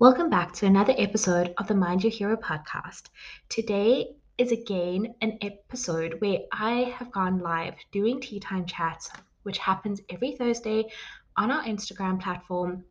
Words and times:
Welcome 0.00 0.30
back 0.30 0.54
to 0.54 0.64
another 0.64 0.94
episode 0.96 1.52
of 1.58 1.66
the 1.68 1.74
Mind 1.74 2.02
Your 2.02 2.10
Hero 2.10 2.34
podcast. 2.34 3.10
Today 3.50 4.14
is 4.38 4.50
again 4.50 5.14
an 5.20 5.36
episode 5.42 6.22
where 6.22 6.38
I 6.50 6.94
have 6.96 7.12
gone 7.12 7.40
live 7.40 7.74
doing 7.92 8.18
tea 8.18 8.40
time 8.40 8.64
chats, 8.64 9.10
which 9.42 9.58
happens 9.58 10.00
every 10.08 10.36
Thursday 10.36 10.86
on 11.36 11.50
our 11.50 11.62
Instagram 11.64 12.18
platform 12.18 12.82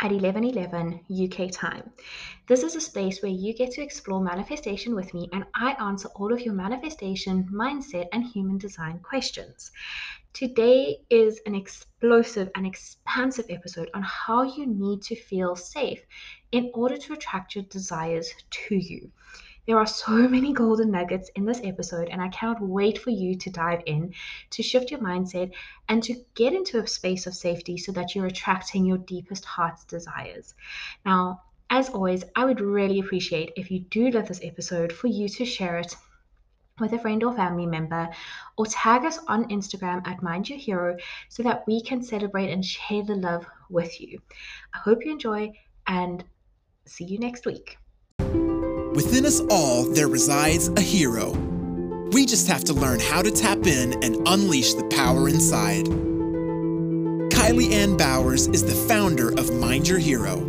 at 0.00 0.12
11:11 0.12 1.04
UK 1.08 1.50
time. 1.50 1.90
This 2.46 2.62
is 2.62 2.76
a 2.76 2.80
space 2.80 3.20
where 3.20 3.32
you 3.32 3.52
get 3.52 3.72
to 3.72 3.82
explore 3.82 4.20
manifestation 4.20 4.94
with 4.94 5.12
me 5.12 5.28
and 5.32 5.44
I 5.54 5.72
answer 5.80 6.08
all 6.14 6.32
of 6.32 6.40
your 6.40 6.54
manifestation, 6.54 7.48
mindset 7.52 8.08
and 8.12 8.24
human 8.24 8.58
design 8.58 9.00
questions. 9.00 9.70
Today 10.32 10.98
is 11.10 11.40
an 11.46 11.54
explosive 11.54 12.50
and 12.54 12.66
expansive 12.66 13.46
episode 13.50 13.90
on 13.92 14.02
how 14.02 14.42
you 14.42 14.66
need 14.66 15.02
to 15.02 15.16
feel 15.16 15.56
safe 15.56 16.00
in 16.52 16.70
order 16.74 16.96
to 16.96 17.14
attract 17.14 17.56
your 17.56 17.64
desires 17.64 18.32
to 18.50 18.76
you. 18.76 19.10
There 19.68 19.78
are 19.78 19.86
so 19.86 20.26
many 20.26 20.54
golden 20.54 20.90
nuggets 20.90 21.30
in 21.34 21.44
this 21.44 21.60
episode, 21.62 22.08
and 22.08 22.22
I 22.22 22.28
cannot 22.28 22.62
wait 22.62 22.96
for 22.96 23.10
you 23.10 23.36
to 23.36 23.50
dive 23.50 23.82
in, 23.84 24.14
to 24.48 24.62
shift 24.62 24.90
your 24.90 25.00
mindset, 25.00 25.52
and 25.90 26.02
to 26.04 26.14
get 26.34 26.54
into 26.54 26.82
a 26.82 26.86
space 26.86 27.26
of 27.26 27.34
safety 27.34 27.76
so 27.76 27.92
that 27.92 28.14
you're 28.14 28.24
attracting 28.24 28.86
your 28.86 28.96
deepest 28.96 29.44
heart's 29.44 29.84
desires. 29.84 30.54
Now, 31.04 31.42
as 31.68 31.90
always, 31.90 32.24
I 32.34 32.46
would 32.46 32.62
really 32.62 32.98
appreciate 33.00 33.52
if 33.56 33.70
you 33.70 33.80
do 33.80 34.08
love 34.10 34.28
this 34.28 34.40
episode 34.42 34.90
for 34.90 35.08
you 35.08 35.28
to 35.28 35.44
share 35.44 35.76
it 35.76 35.94
with 36.80 36.94
a 36.94 36.98
friend 36.98 37.22
or 37.22 37.36
family 37.36 37.66
member, 37.66 38.08
or 38.56 38.64
tag 38.64 39.04
us 39.04 39.18
on 39.28 39.50
Instagram 39.50 40.00
at 40.06 40.22
Mind 40.22 40.48
Your 40.48 40.58
Hero 40.58 40.96
so 41.28 41.42
that 41.42 41.66
we 41.66 41.82
can 41.82 42.02
celebrate 42.02 42.50
and 42.50 42.64
share 42.64 43.02
the 43.02 43.16
love 43.16 43.44
with 43.68 44.00
you. 44.00 44.18
I 44.72 44.78
hope 44.78 45.04
you 45.04 45.12
enjoy 45.12 45.52
and 45.86 46.24
see 46.86 47.04
you 47.04 47.18
next 47.18 47.44
week. 47.44 47.76
Within 48.98 49.24
us 49.26 49.38
all, 49.48 49.84
there 49.84 50.08
resides 50.08 50.66
a 50.70 50.80
hero. 50.80 51.30
We 52.10 52.26
just 52.26 52.48
have 52.48 52.64
to 52.64 52.72
learn 52.72 52.98
how 52.98 53.22
to 53.22 53.30
tap 53.30 53.64
in 53.64 53.92
and 54.02 54.26
unleash 54.26 54.74
the 54.74 54.82
power 54.88 55.28
inside. 55.28 55.84
Kylie 57.30 57.70
Ann 57.70 57.96
Bowers 57.96 58.48
is 58.48 58.64
the 58.64 58.74
founder 58.92 59.28
of 59.38 59.54
Mind 59.54 59.86
Your 59.86 60.00
Hero. 60.00 60.40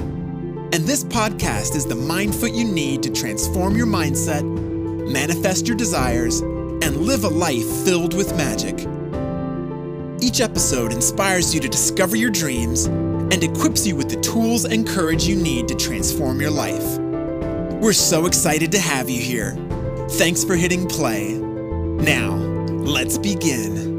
And 0.73 0.83
this 0.85 1.03
podcast 1.03 1.75
is 1.75 1.85
the 1.85 1.93
mind 1.93 2.33
foot 2.33 2.53
you 2.53 2.65
need 2.65 3.03
to 3.03 3.11
transform 3.11 3.77
your 3.77 3.85
mindset 3.85 4.41
manifest 5.09 5.67
your 5.67 5.77
desires, 5.77 6.41
and 6.41 6.97
live 6.97 7.25
a 7.25 7.29
life 7.29 7.67
filled 7.85 8.15
with 8.15 8.35
magic. 8.35 8.79
Each 10.23 10.41
episode 10.41 10.91
inspires 10.91 11.53
you 11.53 11.59
to 11.61 11.69
discover 11.69 12.15
your 12.15 12.31
dreams 12.31 12.85
and 12.85 13.43
equips 13.43 13.85
you 13.85 13.95
with 13.95 14.09
the 14.09 14.19
tools 14.21 14.65
and 14.65 14.87
courage 14.87 15.27
you 15.27 15.35
need 15.35 15.67
to 15.67 15.75
transform 15.75 16.41
your 16.41 16.49
life. 16.49 17.08
We're 17.81 17.93
so 17.93 18.25
excited 18.25 18.73
to 18.73 18.79
have 18.79 19.09
you 19.09 19.21
here. 19.21 19.55
Thanks 20.09 20.43
for 20.43 20.57
hitting 20.57 20.85
play. 20.85 21.35
Now, 21.35 22.33
let's 22.35 23.17
begin. 23.17 23.97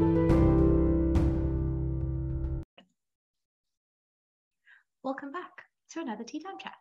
Welcome 5.01 5.31
back 5.31 5.63
to 5.93 5.99
another 5.99 6.23
Tea 6.23 6.43
Time 6.43 6.59
Chat 6.61 6.75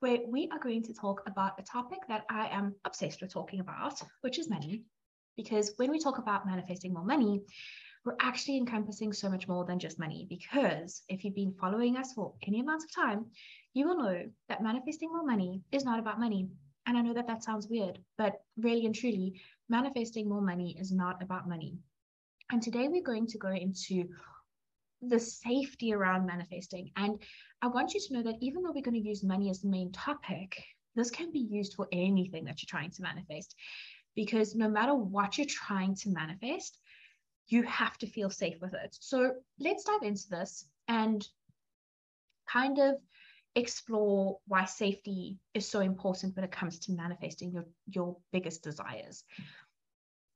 where 0.00 0.18
we 0.28 0.50
are 0.52 0.58
going 0.58 0.82
to 0.82 0.92
talk 0.92 1.22
about 1.26 1.58
a 1.58 1.62
topic 1.62 2.00
that 2.08 2.26
I 2.28 2.48
am 2.48 2.74
obsessed 2.84 3.22
with 3.22 3.32
talking 3.32 3.60
about, 3.60 4.02
which 4.20 4.38
is 4.38 4.50
money. 4.50 4.82
Because 5.38 5.72
when 5.76 5.90
we 5.90 5.98
talk 5.98 6.18
about 6.18 6.46
manifesting 6.46 6.92
more 6.92 7.06
money, 7.06 7.40
we're 8.04 8.16
actually 8.20 8.58
encompassing 8.58 9.14
so 9.14 9.30
much 9.30 9.48
more 9.48 9.64
than 9.64 9.78
just 9.78 9.98
money. 9.98 10.26
Because 10.28 11.04
if 11.08 11.24
you've 11.24 11.34
been 11.34 11.54
following 11.58 11.96
us 11.96 12.12
for 12.12 12.34
any 12.46 12.60
amount 12.60 12.84
of 12.84 12.94
time, 12.94 13.24
you 13.74 13.88
will 13.88 13.98
know 13.98 14.24
that 14.48 14.62
manifesting 14.62 15.12
more 15.12 15.24
money 15.24 15.60
is 15.72 15.84
not 15.84 15.98
about 15.98 16.20
money. 16.20 16.48
And 16.86 16.96
I 16.96 17.02
know 17.02 17.14
that 17.14 17.26
that 17.26 17.42
sounds 17.42 17.68
weird, 17.68 17.98
but 18.16 18.34
really 18.56 18.86
and 18.86 18.94
truly, 18.94 19.40
manifesting 19.68 20.28
more 20.28 20.40
money 20.40 20.76
is 20.78 20.92
not 20.92 21.22
about 21.22 21.48
money. 21.48 21.76
And 22.50 22.62
today 22.62 22.88
we're 22.88 23.02
going 23.02 23.26
to 23.28 23.38
go 23.38 23.48
into 23.48 24.08
the 25.02 25.18
safety 25.18 25.92
around 25.92 26.26
manifesting. 26.26 26.90
And 26.96 27.20
I 27.62 27.66
want 27.66 27.94
you 27.94 28.00
to 28.00 28.12
know 28.14 28.22
that 28.22 28.36
even 28.40 28.62
though 28.62 28.72
we're 28.72 28.82
going 28.82 29.02
to 29.02 29.08
use 29.08 29.24
money 29.24 29.50
as 29.50 29.60
the 29.60 29.68
main 29.68 29.90
topic, 29.92 30.62
this 30.94 31.10
can 31.10 31.32
be 31.32 31.40
used 31.50 31.74
for 31.74 31.88
anything 31.90 32.44
that 32.44 32.62
you're 32.62 32.68
trying 32.68 32.90
to 32.92 33.02
manifest. 33.02 33.56
Because 34.14 34.54
no 34.54 34.68
matter 34.68 34.94
what 34.94 35.36
you're 35.36 35.46
trying 35.48 35.96
to 35.96 36.10
manifest, 36.10 36.78
you 37.48 37.62
have 37.64 37.98
to 37.98 38.06
feel 38.06 38.30
safe 38.30 38.60
with 38.60 38.74
it. 38.74 38.96
So 39.00 39.32
let's 39.58 39.84
dive 39.84 40.02
into 40.02 40.28
this 40.30 40.66
and 40.86 41.26
kind 42.48 42.78
of 42.78 42.96
explore 43.54 44.38
why 44.46 44.64
safety 44.64 45.38
is 45.54 45.68
so 45.68 45.80
important 45.80 46.34
when 46.34 46.44
it 46.44 46.52
comes 46.52 46.78
to 46.80 46.92
manifesting 46.92 47.52
your, 47.52 47.64
your 47.86 48.16
biggest 48.32 48.62
desires. 48.62 49.24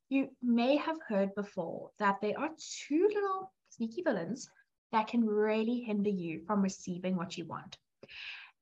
You 0.08 0.30
may 0.42 0.76
have 0.76 0.96
heard 1.06 1.34
before 1.34 1.90
that 1.98 2.20
there 2.20 2.38
are 2.38 2.50
two 2.86 3.08
little 3.12 3.52
sneaky 3.70 4.02
villains 4.02 4.48
that 4.92 5.08
can 5.08 5.24
really 5.24 5.80
hinder 5.80 6.10
you 6.10 6.42
from 6.46 6.62
receiving 6.62 7.16
what 7.16 7.36
you 7.36 7.44
want. 7.44 7.76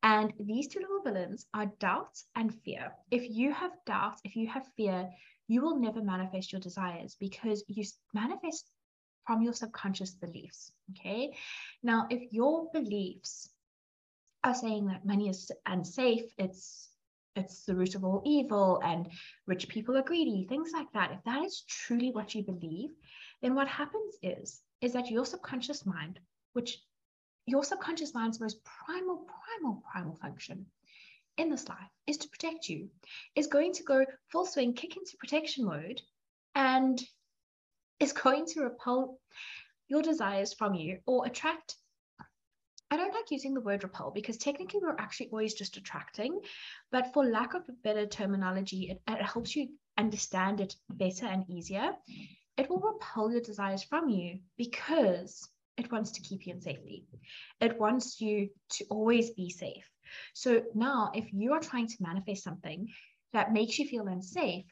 And 0.02 0.32
these 0.38 0.68
two 0.68 0.80
little 0.80 1.02
villains 1.02 1.46
are 1.54 1.66
doubt 1.78 2.18
and 2.34 2.54
fear. 2.64 2.92
If 3.10 3.28
you 3.30 3.52
have 3.52 3.72
doubt, 3.86 4.16
if 4.24 4.36
you 4.36 4.48
have 4.48 4.66
fear, 4.76 5.08
you 5.48 5.62
will 5.62 5.78
never 5.78 6.02
manifest 6.02 6.52
your 6.52 6.60
desires 6.60 7.16
because 7.18 7.64
you 7.68 7.84
manifest 8.12 8.70
from 9.26 9.42
your 9.42 9.52
subconscious 9.52 10.12
beliefs. 10.12 10.72
Okay. 10.92 11.36
Now, 11.82 12.06
if 12.10 12.32
your 12.32 12.70
beliefs 12.72 13.50
are 14.44 14.54
saying 14.54 14.86
that 14.86 15.04
money 15.06 15.28
is 15.28 15.50
unsafe, 15.66 16.32
it's 16.38 16.88
it's 17.34 17.64
the 17.64 17.76
root 17.76 17.94
of 17.94 18.04
all 18.04 18.22
evil 18.24 18.80
and 18.82 19.08
rich 19.46 19.68
people 19.68 19.96
are 19.96 20.02
greedy, 20.02 20.46
things 20.48 20.70
like 20.72 20.90
that. 20.94 21.12
If 21.12 21.22
that 21.24 21.44
is 21.44 21.64
truly 21.68 22.10
what 22.10 22.34
you 22.34 22.42
believe, 22.42 22.90
then 23.42 23.54
what 23.54 23.68
happens 23.68 24.14
is 24.22 24.62
is 24.80 24.92
that 24.92 25.10
your 25.10 25.26
subconscious 25.26 25.84
mind, 25.86 26.18
which 26.52 26.78
your 27.46 27.64
subconscious 27.64 28.14
mind's 28.14 28.40
most 28.40 28.62
primal, 28.64 29.26
primal, 29.26 29.82
primal 29.90 30.16
function 30.16 30.66
in 31.36 31.50
this 31.50 31.68
life 31.68 31.90
is 32.06 32.16
to 32.18 32.28
protect 32.28 32.68
you, 32.68 32.88
is 33.34 33.46
going 33.46 33.72
to 33.74 33.82
go 33.82 34.04
full 34.28 34.46
swing, 34.46 34.74
kick 34.74 34.96
into 34.96 35.16
protection 35.18 35.64
mode, 35.64 36.00
and 36.54 37.02
is 38.00 38.12
going 38.12 38.46
to 38.46 38.62
repel 38.62 39.18
your 39.88 40.02
desires 40.02 40.52
from 40.52 40.74
you 40.74 40.98
or 41.06 41.26
attract. 41.26 41.76
I 42.90 42.96
don't 42.96 43.14
like 43.14 43.30
using 43.30 43.54
the 43.54 43.60
word 43.60 43.82
repel 43.82 44.10
because 44.10 44.36
technically 44.36 44.80
we're 44.82 44.96
actually 44.98 45.30
always 45.30 45.54
just 45.54 45.76
attracting, 45.76 46.40
but 46.92 47.12
for 47.12 47.24
lack 47.24 47.54
of 47.54 47.62
better 47.82 48.06
terminology, 48.06 48.90
it, 48.90 49.02
it 49.08 49.22
helps 49.22 49.56
you 49.56 49.68
understand 49.98 50.60
it 50.60 50.76
better 50.90 51.26
and 51.26 51.44
easier 51.48 51.90
it 52.56 52.70
will 52.70 52.80
repel 52.80 53.30
your 53.30 53.40
desires 53.40 53.82
from 53.82 54.08
you 54.08 54.38
because 54.56 55.48
it 55.76 55.92
wants 55.92 56.12
to 56.12 56.22
keep 56.22 56.46
you 56.46 56.54
in 56.54 56.60
safety. 56.60 57.04
It 57.60 57.78
wants 57.78 58.20
you 58.20 58.48
to 58.70 58.84
always 58.88 59.30
be 59.30 59.50
safe. 59.50 59.88
So 60.32 60.62
now, 60.74 61.10
if 61.14 61.32
you 61.32 61.52
are 61.52 61.60
trying 61.60 61.88
to 61.88 61.96
manifest 62.00 62.44
something 62.44 62.88
that 63.32 63.52
makes 63.52 63.78
you 63.78 63.86
feel 63.86 64.06
unsafe, 64.06 64.64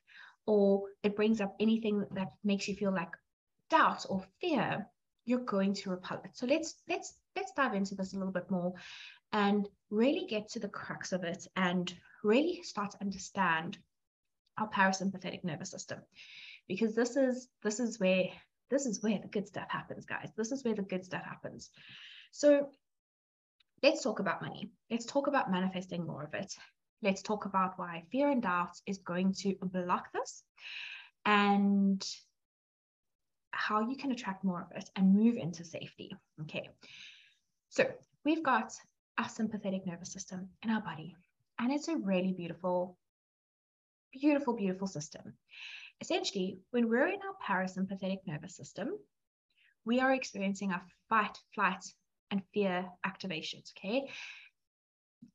or 0.47 0.85
it 1.03 1.17
brings 1.17 1.41
up 1.41 1.55
anything 1.61 2.07
that 2.13 2.29
makes 2.43 2.69
you 2.69 2.75
feel 2.75 2.93
like 2.93 3.11
doubt 3.71 4.07
or 4.09 4.25
fear, 4.41 4.87
you're 5.25 5.41
going 5.41 5.75
to 5.75 5.91
repel 5.91 6.21
it. 6.25 6.31
So 6.35 6.47
let's 6.47 6.75
let's 6.89 7.15
let's 7.37 7.53
dive 7.53 7.75
into 7.75 7.95
this 7.95 8.12
a 8.12 8.17
little 8.17 8.33
bit 8.33 8.51
more 8.51 8.75
and 9.33 9.69
really 9.91 10.27
get 10.29 10.49
to 10.51 10.61
the 10.61 10.69
crux 10.69 11.12
of 11.12 11.25
it 11.25 11.47
and 11.57 11.93
really 12.23 12.62
start 12.62 12.93
to 12.93 13.01
understand 13.01 13.79
our 14.59 14.69
parasympathetic 14.69 15.45
nervous 15.45 15.71
system. 15.71 15.99
Because 16.69 16.95
this 16.95 17.17
is 17.17 17.49
this 17.62 17.81
is 17.81 17.99
where 17.99 18.27
this 18.71 18.87
is 18.87 19.03
where 19.03 19.19
the 19.19 19.29
good 19.29 19.47
stuff 19.47 19.69
happens 19.69 20.07
guys. 20.07 20.31
This 20.37 20.53
is 20.53 20.65
where 20.65 20.75
the 20.75 20.83
good 20.83 21.05
stuff 21.05 21.25
happens. 21.25 21.71
So 22.31 22.69
let's 23.83 24.03
talk 24.03 24.21
about 24.21 24.43
money. 24.43 24.71
Let's 24.91 25.06
talk 25.06 25.26
about 25.26 25.50
manifesting 25.50 26.06
more 26.06 26.25
of 26.25 26.35
it. 26.35 26.55
Let's 27.03 27.23
talk 27.23 27.44
about 27.44 27.79
why 27.79 28.05
fear 28.11 28.31
and 28.31 28.43
doubt 28.43 28.81
is 28.87 28.99
going 28.99 29.35
to 29.41 29.56
block 29.62 30.12
this. 30.12 30.43
And 31.26 32.05
how 33.55 33.89
you 33.89 33.97
can 33.97 34.12
attract 34.12 34.45
more 34.45 34.61
of 34.61 34.77
it 34.77 34.91
and 34.97 35.15
move 35.15 35.37
into 35.37 35.65
safety 35.65 36.11
okay 36.41 36.69
so 37.69 37.85
we've 38.25 38.43
got 38.43 38.73
our 39.19 39.29
sympathetic 39.29 39.87
nervous 39.87 40.12
system 40.12 40.49
in 40.62 40.71
our 40.71 40.81
body 40.81 41.15
and 41.59 41.73
it's 41.73 41.89
a 41.89 41.97
really 41.97 42.33
beautiful 42.33 42.97
beautiful 44.12 44.55
beautiful 44.55 44.87
system 44.87 45.35
Essentially, 46.01 46.59
when 46.71 46.89
we're 46.89 47.06
in 47.06 47.21
our 47.23 47.37
parasympathetic 47.43 48.27
nervous 48.27 48.56
system, 48.56 48.99
we 49.85 50.00
are 50.00 50.12
experiencing 50.12 50.73
our 50.73 50.83
fight, 51.09 51.39
flight, 51.55 51.85
and 52.31 52.43
fear 52.53 52.87
activations. 53.07 53.73
Okay. 53.77 54.11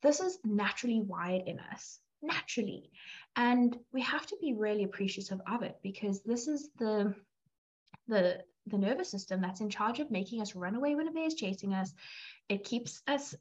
This 0.01 0.19
is 0.19 0.37
naturally 0.43 1.01
wired 1.01 1.47
in 1.47 1.59
us, 1.59 1.99
naturally. 2.21 2.91
And 3.35 3.77
we 3.93 4.01
have 4.01 4.25
to 4.27 4.37
be 4.41 4.53
really 4.53 4.83
appreciative 4.83 5.41
of 5.47 5.63
it 5.63 5.77
because 5.81 6.21
this 6.23 6.47
is 6.47 6.69
the 6.77 7.15
the 8.09 8.43
the 8.67 8.77
nervous 8.77 9.09
system 9.09 9.41
that's 9.41 9.61
in 9.61 9.69
charge 9.69 9.99
of 9.99 10.11
making 10.11 10.41
us 10.41 10.55
run 10.55 10.75
away 10.75 10.95
when 10.95 11.07
a 11.07 11.11
bear 11.11 11.25
is 11.25 11.35
chasing 11.35 11.73
us. 11.73 11.93
It 12.49 12.63
keeps 12.63 13.01
us 13.07 13.35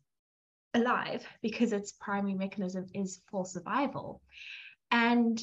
alive 0.74 1.26
because 1.42 1.72
its 1.72 1.92
primary 1.92 2.34
mechanism 2.34 2.86
is 2.94 3.20
for 3.30 3.44
survival. 3.44 4.22
And 4.90 5.42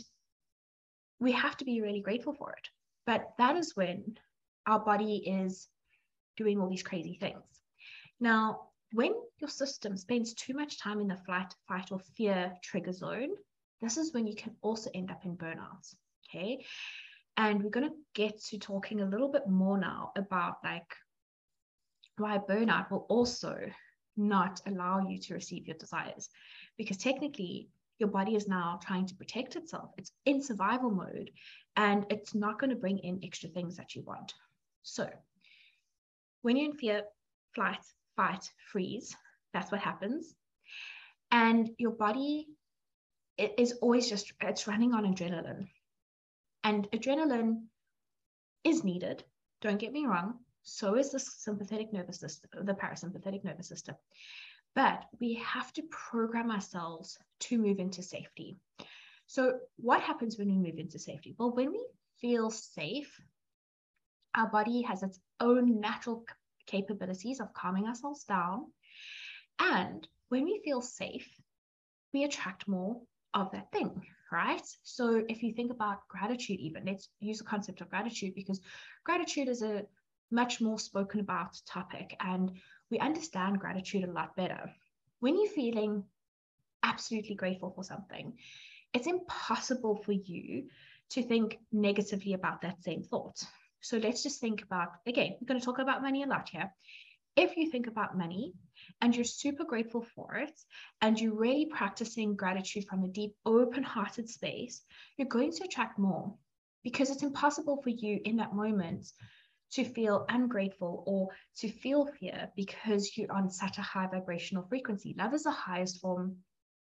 we 1.20 1.34
have 1.34 1.58
to 1.58 1.66
be 1.66 1.82
really 1.82 2.02
grateful 2.02 2.34
for 2.34 2.52
it. 2.54 2.70
But 3.06 3.34
that 3.38 3.56
is 3.58 3.76
when 3.76 4.18
our 4.66 4.80
body 4.80 5.18
is 5.18 5.68
doing 6.38 6.60
all 6.60 6.70
these 6.70 6.84
crazy 6.84 7.18
things. 7.20 7.44
Now, 8.20 8.70
when 8.94 9.14
your 9.40 9.50
system 9.50 9.98
spends 9.98 10.34
too 10.34 10.54
much 10.54 10.80
time 10.80 11.00
in 11.00 11.08
the 11.08 11.18
flight, 11.18 11.54
fight, 11.68 11.92
or 11.92 12.00
fear 12.00 12.54
trigger 12.64 12.94
zone, 12.94 13.30
this 13.82 13.98
is 13.98 14.14
when 14.14 14.26
you 14.26 14.36
can 14.36 14.56
also 14.62 14.90
end 14.94 15.12
up 15.12 15.26
in 15.26 15.38
burnout. 15.38 15.94
Okay. 16.28 16.66
And 17.38 17.62
we're 17.62 17.70
going 17.70 17.90
to 17.90 17.96
get 18.14 18.42
to 18.46 18.58
talking 18.58 19.02
a 19.02 19.06
little 19.06 19.30
bit 19.30 19.48
more 19.48 19.78
now 19.78 20.12
about 20.16 20.58
like 20.64 20.96
why 22.18 22.38
burnout 22.38 22.90
will 22.90 23.06
also 23.10 23.58
not 24.16 24.62
allow 24.68 25.06
you 25.08 25.18
to 25.20 25.34
receive 25.34 25.68
your 25.68 25.76
desires. 25.78 26.30
Because 26.78 26.98
technically, 26.98 27.68
your 28.00 28.10
body 28.10 28.36
is 28.36 28.48
now 28.48 28.80
trying 28.84 29.06
to 29.08 29.16
protect 29.16 29.56
itself. 29.56 29.92
It's 29.98 30.12
in 30.26 30.42
survival 30.42 30.92
mode 30.92 31.32
and 31.78 32.06
it's 32.10 32.36
not 32.36 32.60
going 32.60 32.70
to 32.70 32.76
bring 32.76 33.00
in 33.00 33.20
extra 33.24 33.50
things 33.50 33.78
that 33.78 33.96
you 33.96 34.02
want. 34.04 34.34
So, 34.84 35.10
when 36.42 36.58
you're 36.58 36.70
in 36.70 36.78
fear, 36.78 37.04
flight, 37.54 37.80
fight, 38.16 38.52
freeze, 38.72 39.16
that's 39.54 39.72
what 39.72 39.82
happens. 39.82 40.36
And 41.32 41.70
your 41.78 41.92
body 41.92 42.48
it 43.38 43.54
is 43.58 43.74
always 43.82 44.10
just 44.10 44.34
it's 44.42 44.68
running 44.68 44.94
on 44.94 45.04
adrenaline. 45.04 45.68
And 46.66 46.90
adrenaline 46.90 47.66
is 48.64 48.84
needed, 48.84 49.24
don't 49.62 49.80
get 49.80 49.94
me 49.94 50.08
wrong. 50.08 50.40
So 50.64 50.96
is 50.96 51.12
the 51.12 51.20
sympathetic 51.20 51.94
nervous 51.94 52.20
system, 52.20 52.50
the 52.66 52.74
parasympathetic 52.74 53.44
nervous 53.44 53.68
system. 53.68 53.94
But 54.74 55.06
we 55.22 55.36
have 55.36 55.72
to 55.74 55.84
program 55.84 56.50
ourselves 56.50 57.20
to 57.42 57.60
move 57.60 57.78
into 57.78 58.02
safety. 58.02 58.58
So, 59.28 59.60
what 59.78 60.02
happens 60.02 60.40
when 60.40 60.48
we 60.48 60.58
move 60.58 60.80
into 60.80 60.98
safety? 60.98 61.36
Well, 61.38 61.52
when 61.52 61.72
we 61.72 61.86
feel 62.20 62.50
safe, 62.50 63.16
our 64.34 64.48
body 64.48 64.82
has 64.82 65.04
its 65.04 65.20
own 65.40 65.80
natural 65.80 66.26
capabilities 66.66 67.42
of 67.42 67.54
calming 67.54 67.86
ourselves 67.86 68.24
down. 68.24 68.66
And 69.60 70.08
when 70.30 70.46
we 70.46 70.62
feel 70.66 70.82
safe, 70.82 71.30
we 72.12 72.24
attract 72.24 72.68
more 72.68 73.02
of 73.36 73.52
that 73.52 73.72
thing, 73.72 74.02
right? 74.32 74.62
So 74.84 75.24
if 75.30 75.44
you 75.44 75.54
think 75.54 75.72
about 75.72 76.08
gratitude, 76.08 76.60
even 76.60 76.86
let's 76.86 77.10
use 77.20 77.40
the 77.40 77.44
concept 77.44 77.82
of 77.82 77.90
gratitude 77.90 78.34
because 78.36 78.60
gratitude 79.04 79.48
is 79.48 79.62
a 79.62 79.84
much 80.32 80.62
more 80.62 80.80
spoken 80.80 81.20
about 81.20 81.60
topic 81.68 82.16
and 82.20 82.52
we 82.90 83.00
understand 83.00 83.60
gratitude 83.60 84.04
a 84.04 84.12
lot 84.12 84.36
better. 84.36 84.72
When 85.20 85.36
you're 85.36 85.52
feeling 85.52 86.04
absolutely 86.84 87.36
grateful 87.36 87.72
for 87.72 87.84
something, 87.84 88.34
it's 88.94 89.08
impossible 89.08 90.02
for 90.04 90.12
you 90.14 90.70
to 91.12 91.24
think 91.24 91.60
negatively 91.72 92.34
about 92.34 92.62
that 92.62 92.84
same 92.84 93.04
thought. 93.04 93.44
So 93.82 93.98
let's 93.98 94.24
just 94.24 94.42
think 94.42 94.64
about 94.64 94.90
again, 95.06 95.36
we're 95.40 95.48
going 95.48 95.60
to 95.60 95.66
talk 95.66 95.80
about 95.80 96.02
money 96.02 96.24
a 96.24 96.28
lot 96.28 96.50
here. 96.50 96.72
If 97.36 97.58
you 97.58 97.70
think 97.70 97.88
about 97.88 98.18
money 98.18 98.54
and 99.02 99.16
you're 99.16 99.26
super 99.26 99.64
grateful 99.64 100.02
for 100.16 100.36
it 100.36 100.60
and 101.02 101.20
you're 101.20 101.36
really 101.36 101.66
practicing 101.66 102.36
gratitude 102.36 102.86
from 102.88 103.04
a 103.04 103.08
deep, 103.08 103.36
open 103.46 103.84
hearted 103.84 104.30
space, 104.30 104.82
you're 105.18 105.28
going 105.28 105.52
to 105.52 105.64
attract 105.64 106.00
more 106.00 106.34
because 106.84 107.10
it's 107.10 107.24
impossible 107.24 107.82
for 107.82 107.90
you 107.90 108.20
in 108.26 108.38
that 108.38 108.54
moment 108.54 109.12
to 109.72 109.84
feel 109.84 110.26
ungrateful 110.30 111.04
or 111.08 111.30
to 111.58 111.68
feel 111.68 112.06
fear 112.20 112.50
because 112.56 113.18
you're 113.18 113.32
on 113.32 113.50
such 113.50 113.78
a 113.78 113.82
high 113.82 114.08
vibrational 114.08 114.66
frequency. 114.70 115.16
Love 115.18 115.34
is 115.34 115.44
the 115.44 115.52
highest 115.52 116.00
form 116.00 116.38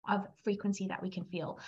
of 0.08 0.26
frequency 0.44 0.86
that 0.86 1.02
we 1.02 1.10
can 1.10 1.24
feel. 1.24 1.58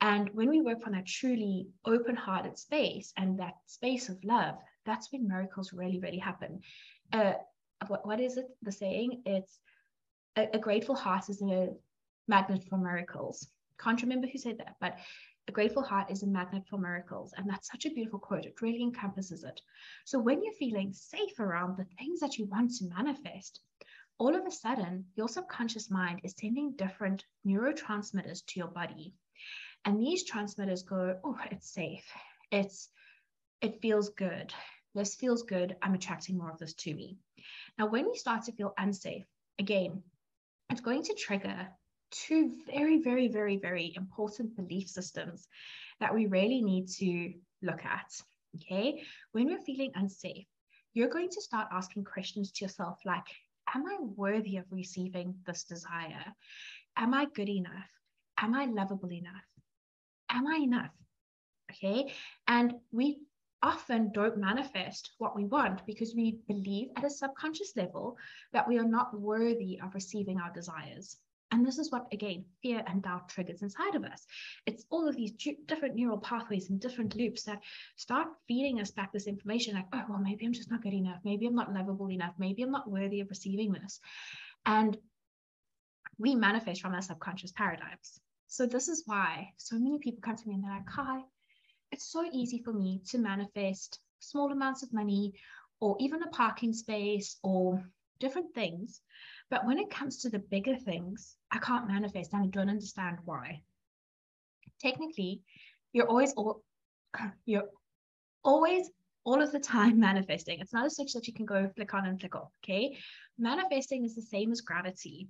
And 0.00 0.28
when 0.34 0.48
we 0.48 0.60
work 0.60 0.82
from 0.82 0.92
that 0.94 1.06
truly 1.06 1.68
open 1.84 2.16
hearted 2.16 2.58
space 2.58 3.12
and 3.16 3.38
that 3.38 3.54
space 3.66 4.08
of 4.08 4.22
love, 4.24 4.56
that's 4.84 5.12
when 5.12 5.28
miracles 5.28 5.72
really, 5.72 6.00
really 6.00 6.18
happen. 6.18 6.60
Uh, 7.12 7.34
what, 7.88 8.06
what 8.06 8.20
is 8.20 8.36
it? 8.36 8.46
The 8.62 8.72
saying? 8.72 9.22
It's 9.26 9.58
a, 10.36 10.48
a 10.54 10.58
grateful 10.58 10.94
heart 10.94 11.28
is 11.28 11.42
a 11.42 11.68
magnet 12.28 12.64
for 12.68 12.78
miracles. 12.78 13.48
Can't 13.80 14.02
remember 14.02 14.26
who 14.26 14.38
said 14.38 14.58
that, 14.58 14.76
but 14.80 14.98
a 15.48 15.52
grateful 15.52 15.82
heart 15.82 16.10
is 16.10 16.22
a 16.22 16.26
magnet 16.26 16.62
for 16.68 16.78
miracles. 16.78 17.34
And 17.36 17.48
that's 17.48 17.70
such 17.70 17.86
a 17.86 17.90
beautiful 17.90 18.18
quote. 18.18 18.46
It 18.46 18.62
really 18.62 18.82
encompasses 18.82 19.42
it. 19.44 19.60
So 20.04 20.18
when 20.18 20.42
you're 20.42 20.52
feeling 20.54 20.92
safe 20.92 21.40
around 21.40 21.76
the 21.76 21.86
things 21.98 22.20
that 22.20 22.38
you 22.38 22.46
want 22.46 22.72
to 22.76 22.88
manifest, 22.96 23.60
all 24.18 24.36
of 24.36 24.46
a 24.46 24.50
sudden, 24.52 25.04
your 25.16 25.28
subconscious 25.28 25.90
mind 25.90 26.20
is 26.22 26.34
sending 26.40 26.76
different 26.76 27.24
neurotransmitters 27.44 28.46
to 28.46 28.60
your 28.60 28.68
body. 28.68 29.14
And 29.84 30.00
these 30.00 30.24
transmitters 30.24 30.84
go, 30.84 31.18
oh, 31.24 31.38
it's 31.50 31.72
safe. 31.72 32.04
It's 32.52 32.88
it 33.60 33.80
feels 33.80 34.10
good. 34.10 34.52
This 34.94 35.14
feels 35.14 35.42
good. 35.42 35.76
I'm 35.82 35.94
attracting 35.94 36.36
more 36.36 36.50
of 36.50 36.58
this 36.58 36.74
to 36.74 36.94
me. 36.94 37.18
Now, 37.78 37.86
when 37.86 38.06
we 38.06 38.16
start 38.16 38.44
to 38.44 38.52
feel 38.52 38.74
unsafe, 38.78 39.24
again, 39.58 40.02
it's 40.70 40.80
going 40.80 41.02
to 41.04 41.14
trigger 41.14 41.68
two 42.10 42.52
very, 42.66 43.00
very, 43.02 43.28
very, 43.28 43.56
very 43.56 43.94
important 43.96 44.54
belief 44.56 44.88
systems 44.88 45.48
that 46.00 46.14
we 46.14 46.26
really 46.26 46.60
need 46.60 46.88
to 46.88 47.32
look 47.62 47.84
at. 47.84 48.10
Okay. 48.56 49.02
When 49.32 49.46
we're 49.46 49.60
feeling 49.60 49.92
unsafe, 49.94 50.46
you're 50.92 51.08
going 51.08 51.30
to 51.30 51.40
start 51.40 51.68
asking 51.72 52.04
questions 52.04 52.52
to 52.52 52.64
yourself 52.64 52.98
like, 53.04 53.24
Am 53.74 53.86
I 53.86 53.96
worthy 54.00 54.58
of 54.58 54.66
receiving 54.70 55.34
this 55.46 55.64
desire? 55.64 56.24
Am 56.96 57.14
I 57.14 57.26
good 57.34 57.48
enough? 57.48 57.88
Am 58.38 58.54
I 58.54 58.66
lovable 58.66 59.12
enough? 59.12 59.46
Am 60.28 60.46
I 60.46 60.56
enough? 60.56 60.90
Okay. 61.70 62.12
And 62.46 62.74
we 62.90 63.20
often 63.62 64.10
don't 64.12 64.36
manifest 64.36 65.12
what 65.18 65.36
we 65.36 65.44
want 65.44 65.86
because 65.86 66.14
we 66.14 66.38
believe 66.48 66.88
at 66.96 67.04
a 67.04 67.10
subconscious 67.10 67.72
level 67.76 68.16
that 68.52 68.66
we 68.68 68.78
are 68.78 68.84
not 68.84 69.18
worthy 69.18 69.80
of 69.82 69.94
receiving 69.94 70.40
our 70.40 70.52
desires. 70.52 71.16
And 71.52 71.66
this 71.66 71.78
is 71.78 71.92
what, 71.92 72.06
again, 72.12 72.46
fear 72.62 72.82
and 72.86 73.02
doubt 73.02 73.28
triggers 73.28 73.60
inside 73.60 73.94
of 73.94 74.04
us. 74.04 74.26
It's 74.64 74.86
all 74.88 75.06
of 75.06 75.16
these 75.16 75.32
different 75.66 75.94
neural 75.94 76.16
pathways 76.16 76.70
and 76.70 76.80
different 76.80 77.14
loops 77.14 77.42
that 77.42 77.60
start 77.96 78.28
feeding 78.48 78.80
us 78.80 78.90
back 78.90 79.12
this 79.12 79.26
information 79.26 79.74
like, 79.74 79.84
oh, 79.92 80.04
well, 80.08 80.18
maybe 80.18 80.46
I'm 80.46 80.54
just 80.54 80.70
not 80.70 80.82
good 80.82 80.94
enough. 80.94 81.18
Maybe 81.24 81.46
I'm 81.46 81.54
not 81.54 81.72
lovable 81.74 82.10
enough. 82.10 82.32
Maybe 82.38 82.62
I'm 82.62 82.70
not 82.70 82.90
worthy 82.90 83.20
of 83.20 83.28
receiving 83.28 83.70
this. 83.72 84.00
And 84.64 84.96
we 86.18 86.34
manifest 86.34 86.80
from 86.80 86.94
our 86.94 87.02
subconscious 87.02 87.52
paradigms. 87.52 88.18
So 88.46 88.64
this 88.64 88.88
is 88.88 89.02
why 89.04 89.52
so 89.58 89.78
many 89.78 89.98
people 89.98 90.22
come 90.22 90.36
to 90.36 90.48
me 90.48 90.54
and 90.54 90.64
they're 90.64 90.70
like, 90.70 90.88
hi, 90.88 91.20
it's 91.92 92.10
so 92.10 92.28
easy 92.32 92.58
for 92.58 92.72
me 92.72 93.00
to 93.10 93.18
manifest 93.18 94.00
small 94.18 94.50
amounts 94.50 94.82
of 94.82 94.92
money 94.92 95.32
or 95.80 95.96
even 96.00 96.22
a 96.22 96.28
parking 96.28 96.72
space 96.72 97.38
or 97.42 97.82
different 98.18 98.54
things 98.54 99.02
but 99.52 99.66
when 99.66 99.78
it 99.78 99.90
comes 99.90 100.16
to 100.22 100.30
the 100.30 100.38
bigger 100.38 100.76
things, 100.76 101.36
I 101.50 101.58
can't 101.58 101.86
manifest 101.86 102.32
and 102.32 102.44
I 102.44 102.46
don't 102.46 102.70
understand 102.70 103.18
why. 103.26 103.60
Technically, 104.80 105.42
you're 105.92 106.08
always 106.08 106.32
all 106.32 106.62
you're 107.44 107.68
always 108.42 108.90
all 109.24 109.42
of 109.42 109.52
the 109.52 109.60
time 109.60 110.00
manifesting. 110.08 110.58
It's 110.60 110.72
not 110.72 110.86
a 110.86 110.90
switch 110.90 111.12
that 111.12 111.26
you 111.26 111.34
can 111.34 111.44
go 111.44 111.70
flick 111.76 111.92
on 111.92 112.06
and 112.06 112.18
flick 112.18 112.34
off. 112.34 112.50
Okay. 112.64 112.96
Manifesting 113.38 114.06
is 114.06 114.14
the 114.14 114.22
same 114.22 114.52
as 114.52 114.62
gravity. 114.62 115.28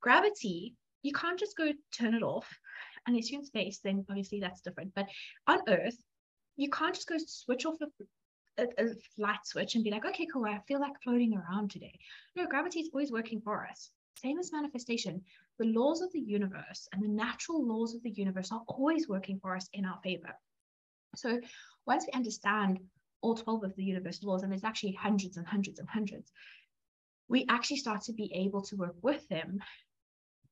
Gravity, 0.00 0.74
you 1.02 1.12
can't 1.12 1.38
just 1.38 1.54
go 1.54 1.70
turn 1.92 2.14
it 2.14 2.22
off. 2.22 2.48
Unless 3.06 3.30
you're 3.30 3.40
in 3.40 3.46
space, 3.46 3.80
then 3.82 4.04
obviously 4.08 4.40
that's 4.40 4.60
different. 4.60 4.92
But 4.94 5.08
on 5.46 5.60
Earth, 5.68 5.96
you 6.56 6.70
can't 6.70 6.94
just 6.94 7.08
go 7.08 7.16
switch 7.18 7.66
off 7.66 7.76
a, 8.58 8.62
a 8.78 8.94
light 9.18 9.44
switch 9.44 9.74
and 9.74 9.84
be 9.84 9.90
like, 9.90 10.04
okay, 10.04 10.26
cool, 10.32 10.44
I 10.44 10.60
feel 10.66 10.80
like 10.80 11.00
floating 11.02 11.36
around 11.36 11.70
today. 11.70 11.98
No, 12.36 12.46
gravity 12.46 12.80
is 12.80 12.90
always 12.92 13.12
working 13.12 13.40
for 13.40 13.66
us. 13.66 13.90
Same 14.16 14.38
as 14.38 14.52
manifestation. 14.52 15.22
The 15.58 15.66
laws 15.66 16.00
of 16.00 16.12
the 16.12 16.20
universe 16.20 16.88
and 16.92 17.02
the 17.02 17.08
natural 17.08 17.66
laws 17.66 17.94
of 17.94 18.02
the 18.02 18.10
universe 18.10 18.52
are 18.52 18.62
always 18.66 19.08
working 19.08 19.38
for 19.40 19.56
us 19.56 19.68
in 19.72 19.84
our 19.84 19.98
favor. 20.02 20.34
So 21.16 21.40
once 21.86 22.06
we 22.06 22.16
understand 22.16 22.80
all 23.20 23.34
12 23.34 23.64
of 23.64 23.76
the 23.76 23.84
universe 23.84 24.22
laws, 24.22 24.42
and 24.42 24.52
there's 24.52 24.64
actually 24.64 24.92
hundreds 24.92 25.36
and 25.36 25.46
hundreds 25.46 25.78
and 25.78 25.88
hundreds, 25.88 26.30
we 27.28 27.46
actually 27.48 27.78
start 27.78 28.02
to 28.02 28.12
be 28.12 28.32
able 28.34 28.62
to 28.62 28.76
work 28.76 28.96
with 29.02 29.26
them 29.28 29.60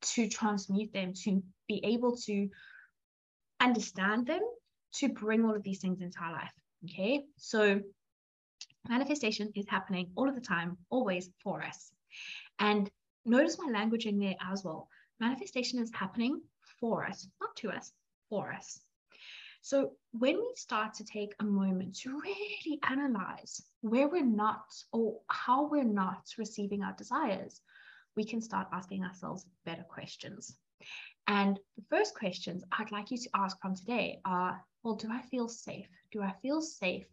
to 0.02 0.28
transmute 0.28 0.92
them, 0.92 1.12
to 1.24 1.42
be 1.68 1.80
able 1.84 2.16
to 2.16 2.48
understand 3.60 4.26
them, 4.26 4.40
to 4.94 5.08
bring 5.08 5.44
all 5.44 5.54
of 5.54 5.62
these 5.62 5.80
things 5.80 6.00
into 6.00 6.18
our 6.20 6.32
life. 6.32 6.52
Okay, 6.84 7.22
so 7.36 7.80
manifestation 8.88 9.52
is 9.54 9.66
happening 9.68 10.10
all 10.16 10.28
of 10.28 10.34
the 10.34 10.40
time, 10.40 10.76
always 10.90 11.30
for 11.42 11.62
us. 11.62 11.92
And 12.58 12.90
notice 13.24 13.56
my 13.58 13.70
language 13.70 14.06
in 14.06 14.18
there 14.18 14.34
as 14.50 14.64
well. 14.64 14.88
Manifestation 15.20 15.78
is 15.78 15.90
happening 15.94 16.40
for 16.80 17.06
us, 17.06 17.28
not 17.40 17.54
to 17.56 17.70
us, 17.70 17.92
for 18.28 18.52
us. 18.52 18.80
So 19.64 19.92
when 20.10 20.38
we 20.38 20.52
start 20.56 20.94
to 20.94 21.04
take 21.04 21.34
a 21.38 21.44
moment 21.44 21.94
to 22.00 22.20
really 22.20 22.80
analyze 22.82 23.62
where 23.82 24.08
we're 24.08 24.26
not 24.26 24.64
or 24.92 25.20
how 25.28 25.68
we're 25.68 25.84
not 25.84 26.24
receiving 26.36 26.82
our 26.82 26.94
desires, 26.94 27.60
we 28.16 28.24
can 28.24 28.40
start 28.40 28.68
asking 28.72 29.04
ourselves 29.04 29.46
better 29.64 29.84
questions. 29.88 30.56
And 31.26 31.58
the 31.76 31.84
first 31.88 32.14
questions 32.14 32.64
I'd 32.72 32.90
like 32.90 33.10
you 33.10 33.18
to 33.18 33.30
ask 33.34 33.60
from 33.60 33.76
today 33.76 34.20
are 34.24 34.62
well, 34.82 34.96
do 34.96 35.08
I 35.10 35.22
feel 35.22 35.48
safe? 35.48 35.86
Do 36.10 36.22
I 36.22 36.34
feel 36.42 36.60
safe 36.60 37.06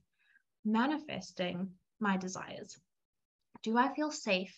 manifesting 0.66 1.70
my 2.00 2.18
desires? 2.18 2.76
Do 3.62 3.78
I 3.78 3.94
feel 3.94 4.12
safe 4.12 4.56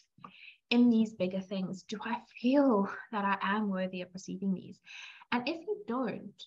in 0.69 0.89
these 0.89 1.13
bigger 1.13 1.41
things? 1.41 1.83
Do 1.83 1.97
I 2.05 2.17
feel 2.41 2.89
that 3.11 3.25
I 3.25 3.55
am 3.55 3.69
worthy 3.69 4.01
of 4.01 4.09
receiving 4.13 4.53
these? 4.53 4.79
And 5.31 5.47
if 5.47 5.59
you 5.67 5.83
don't, 5.87 6.43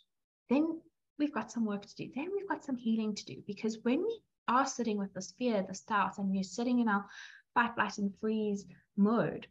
then 0.49 0.81
we've 1.19 1.35
got 1.35 1.53
some 1.53 1.67
work 1.67 1.85
to 1.85 1.95
do. 1.95 2.11
Then 2.15 2.31
we've 2.35 2.49
got 2.49 2.65
some 2.65 2.77
healing 2.77 3.15
to 3.15 3.25
do 3.27 3.43
because 3.47 3.79
when 3.83 4.03
we 4.03 4.21
are 4.49 4.67
sitting 4.67 4.99
with 4.99 5.13
this 5.13 5.35
fear, 5.39 5.65
this 5.67 5.81
doubt, 5.81 6.19
and 6.19 6.31
we're 6.31 6.43
sitting 6.43 6.81
in 6.81 6.89
our 6.89 7.05
fight, 7.55 7.75
flight, 7.75 7.99
and 7.99 8.13
freeze 8.21 8.65
mode, 8.97 9.47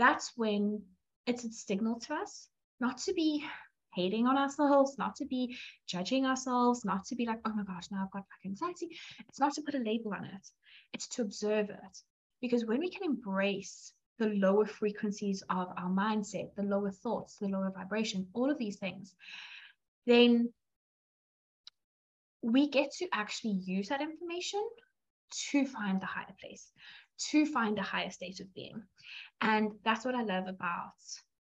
that's 0.00 0.32
when 0.36 0.82
it's 1.26 1.44
a 1.44 1.52
signal 1.52 2.00
to 2.00 2.14
us 2.14 2.48
not 2.80 2.98
to 2.98 3.12
be 3.12 3.44
hating 3.94 4.26
on 4.26 4.38
ourselves, 4.38 4.96
not 4.98 5.16
to 5.16 5.26
be 5.26 5.56
judging 5.86 6.24
ourselves, 6.24 6.84
not 6.84 7.04
to 7.04 7.16
be 7.16 7.26
like, 7.26 7.40
oh 7.44 7.52
my 7.54 7.64
gosh, 7.64 7.90
now 7.90 8.04
I've 8.04 8.10
got 8.10 8.20
like 8.20 8.46
anxiety. 8.46 8.88
It's 9.28 9.40
not 9.40 9.52
to 9.54 9.62
put 9.62 9.74
a 9.74 9.78
label 9.78 10.14
on 10.14 10.24
it, 10.24 10.48
it's 10.92 11.08
to 11.08 11.22
observe 11.22 11.70
it. 11.70 11.98
Because 12.40 12.64
when 12.64 12.80
we 12.80 12.90
can 12.90 13.04
embrace 13.04 13.92
the 14.18 14.28
lower 14.28 14.66
frequencies 14.66 15.42
of 15.50 15.68
our 15.76 15.90
mindset, 15.90 16.54
the 16.54 16.62
lower 16.62 16.90
thoughts, 16.90 17.36
the 17.36 17.48
lower 17.48 17.70
vibration, 17.70 18.26
all 18.32 18.50
of 18.50 18.58
these 18.58 18.78
things, 18.78 19.14
then 20.06 20.52
we 22.42 22.68
get 22.68 22.92
to 22.92 23.08
actually 23.12 23.60
use 23.64 23.88
that 23.88 24.00
information 24.00 24.62
to 25.50 25.66
find 25.66 26.00
the 26.00 26.06
higher 26.06 26.34
place, 26.40 26.70
to 27.30 27.46
find 27.46 27.78
a 27.78 27.82
higher 27.82 28.10
state 28.10 28.40
of 28.40 28.52
being. 28.54 28.82
And 29.40 29.72
that's 29.84 30.04
what 30.04 30.14
I 30.14 30.22
love 30.22 30.48
about 30.48 30.92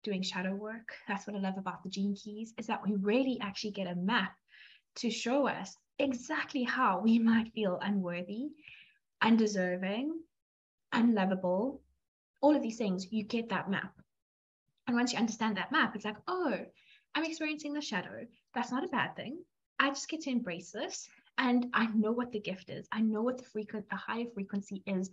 doing 0.02 0.22
shadow 0.22 0.54
work. 0.54 0.94
That's 1.08 1.26
what 1.26 1.36
I 1.36 1.40
love 1.40 1.58
about 1.58 1.82
the 1.82 1.90
gene 1.90 2.14
keys 2.14 2.54
is 2.58 2.66
that 2.68 2.86
we 2.86 2.94
really 2.94 3.38
actually 3.40 3.72
get 3.72 3.88
a 3.88 3.94
map 3.96 4.32
to 4.96 5.10
show 5.10 5.46
us 5.48 5.76
exactly 5.98 6.62
how 6.62 7.00
we 7.00 7.18
might 7.30 7.52
feel 7.52 7.78
unworthy, 7.82 8.50
undeserving, 9.22 10.20
unlovable, 10.92 11.82
all 12.40 12.54
of 12.54 12.62
these 12.62 12.78
things. 12.78 13.12
You 13.12 13.24
get 13.24 13.48
that 13.48 13.70
map. 13.70 13.92
And 14.86 14.96
once 14.96 15.12
you 15.12 15.18
understand 15.18 15.56
that 15.56 15.72
map, 15.72 15.96
it's 15.96 16.04
like, 16.04 16.16
oh, 16.28 16.54
I'm 17.14 17.24
experiencing 17.24 17.72
the 17.72 17.80
shadow. 17.80 18.26
That's 18.54 18.70
not 18.70 18.84
a 18.84 18.88
bad 18.88 19.16
thing. 19.16 19.38
I 19.78 19.88
just 19.88 20.08
get 20.08 20.22
to 20.22 20.30
embrace 20.30 20.70
this. 20.70 21.08
And 21.38 21.66
I 21.74 21.86
know 21.88 22.12
what 22.12 22.32
the 22.32 22.40
gift 22.40 22.70
is. 22.70 22.88
I 22.92 23.02
know 23.02 23.22
what 23.22 23.38
the 23.38 23.44
frequent, 23.44 23.88
the 23.90 23.96
higher 23.96 24.24
frequency 24.34 24.82
is 24.86 25.10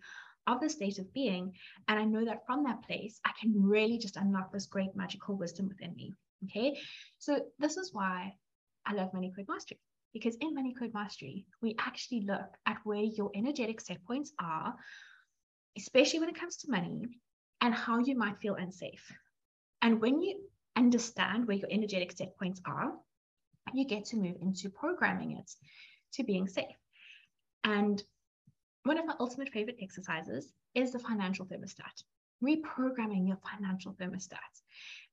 of 0.47 0.61
the 0.61 0.69
state 0.69 0.99
of 0.99 1.13
being. 1.13 1.53
And 1.87 1.99
I 1.99 2.05
know 2.05 2.25
that 2.25 2.45
from 2.45 2.63
that 2.63 2.83
place, 2.83 3.19
I 3.25 3.31
can 3.39 3.53
really 3.55 3.97
just 3.97 4.17
unlock 4.17 4.51
this 4.51 4.65
great 4.65 4.95
magical 4.95 5.35
wisdom 5.35 5.67
within 5.67 5.95
me. 5.95 6.13
Okay. 6.45 6.79
So 7.19 7.39
this 7.59 7.77
is 7.77 7.93
why 7.93 8.35
I 8.85 8.93
love 8.93 9.13
Money 9.13 9.31
Code 9.35 9.47
Mastery. 9.47 9.79
Because 10.13 10.35
in 10.35 10.53
Money 10.53 10.73
Code 10.77 10.93
Mastery, 10.93 11.45
we 11.61 11.75
actually 11.79 12.21
look 12.21 12.55
at 12.65 12.77
where 12.83 13.01
your 13.01 13.31
energetic 13.33 13.81
set 13.81 14.03
points 14.05 14.31
are, 14.39 14.75
especially 15.77 16.19
when 16.19 16.29
it 16.29 16.39
comes 16.39 16.57
to 16.57 16.71
money, 16.71 17.01
and 17.61 17.73
how 17.73 17.97
you 17.99 18.15
might 18.15 18.37
feel 18.39 18.55
unsafe. 18.55 19.11
And 19.81 19.99
when 19.99 20.21
you 20.21 20.39
understand 20.75 21.47
where 21.47 21.57
your 21.57 21.69
energetic 21.71 22.11
set 22.11 22.37
points 22.37 22.61
are, 22.65 22.93
you 23.73 23.85
get 23.85 24.05
to 24.05 24.17
move 24.17 24.35
into 24.41 24.69
programming 24.69 25.37
it 25.37 25.49
to 26.13 26.23
being 26.23 26.47
safe. 26.47 26.77
And 27.63 28.01
one 28.83 28.97
of 28.97 29.05
my 29.05 29.15
ultimate 29.19 29.49
favorite 29.49 29.77
exercises 29.81 30.51
is 30.75 30.91
the 30.91 30.99
financial 30.99 31.45
thermostat, 31.45 32.03
reprogramming 32.43 33.27
your 33.27 33.37
financial 33.37 33.93
thermostat. 33.93 34.53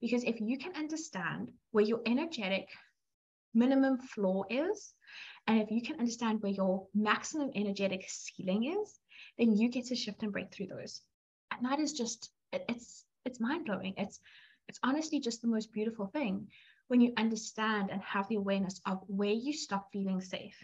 Because 0.00 0.24
if 0.24 0.40
you 0.40 0.58
can 0.58 0.74
understand 0.74 1.50
where 1.70 1.84
your 1.84 2.00
energetic 2.06 2.68
minimum 3.54 3.98
floor 3.98 4.46
is, 4.50 4.92
and 5.46 5.60
if 5.60 5.70
you 5.70 5.82
can 5.82 5.98
understand 6.00 6.42
where 6.42 6.52
your 6.52 6.86
maximum 6.94 7.50
energetic 7.54 8.04
ceiling 8.08 8.64
is, 8.80 8.98
then 9.38 9.56
you 9.56 9.68
get 9.68 9.86
to 9.86 9.96
shift 9.96 10.22
and 10.22 10.32
break 10.32 10.52
through 10.52 10.66
those. 10.66 11.00
And 11.52 11.64
that 11.64 11.78
is 11.78 11.92
just, 11.92 12.30
it's 12.52 13.04
it's 13.24 13.40
mind 13.40 13.66
blowing. 13.66 13.94
It's 13.96 14.20
it's 14.68 14.78
honestly 14.82 15.20
just 15.20 15.42
the 15.42 15.48
most 15.48 15.72
beautiful 15.72 16.06
thing 16.06 16.48
when 16.88 17.00
you 17.00 17.12
understand 17.16 17.90
and 17.90 18.00
have 18.02 18.28
the 18.28 18.36
awareness 18.36 18.80
of 18.86 19.00
where 19.06 19.32
you 19.32 19.52
stop 19.52 19.88
feeling 19.92 20.20
safe 20.20 20.56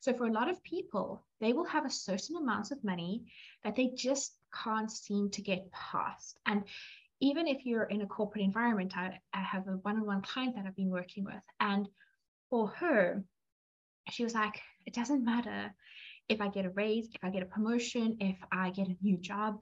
so 0.00 0.14
for 0.14 0.26
a 0.26 0.32
lot 0.32 0.48
of 0.48 0.62
people, 0.62 1.22
they 1.40 1.52
will 1.52 1.66
have 1.66 1.84
a 1.84 1.90
certain 1.90 2.36
amount 2.36 2.70
of 2.70 2.82
money 2.82 3.24
that 3.64 3.76
they 3.76 3.92
just 3.94 4.34
can't 4.64 4.90
seem 4.90 5.30
to 5.30 5.42
get 5.42 5.70
past. 5.72 6.38
And 6.46 6.64
even 7.20 7.46
if 7.46 7.66
you're 7.66 7.84
in 7.84 8.00
a 8.00 8.06
corporate 8.06 8.44
environment, 8.44 8.96
I, 8.96 9.20
I 9.34 9.42
have 9.42 9.68
a 9.68 9.72
one-on-one 9.72 10.22
client 10.22 10.56
that 10.56 10.64
I've 10.66 10.76
been 10.76 10.90
working 10.90 11.24
with, 11.24 11.42
and 11.60 11.88
for 12.48 12.68
her, 12.68 13.22
she 14.10 14.24
was 14.24 14.34
like, 14.34 14.60
it 14.86 14.94
doesn't 14.94 15.24
matter 15.24 15.72
if 16.28 16.40
I 16.40 16.48
get 16.48 16.64
a 16.64 16.70
raise, 16.70 17.08
if 17.14 17.22
I 17.22 17.30
get 17.30 17.42
a 17.42 17.46
promotion, 17.46 18.16
if 18.20 18.38
I 18.50 18.70
get 18.70 18.88
a 18.88 18.96
new 19.02 19.18
job, 19.18 19.60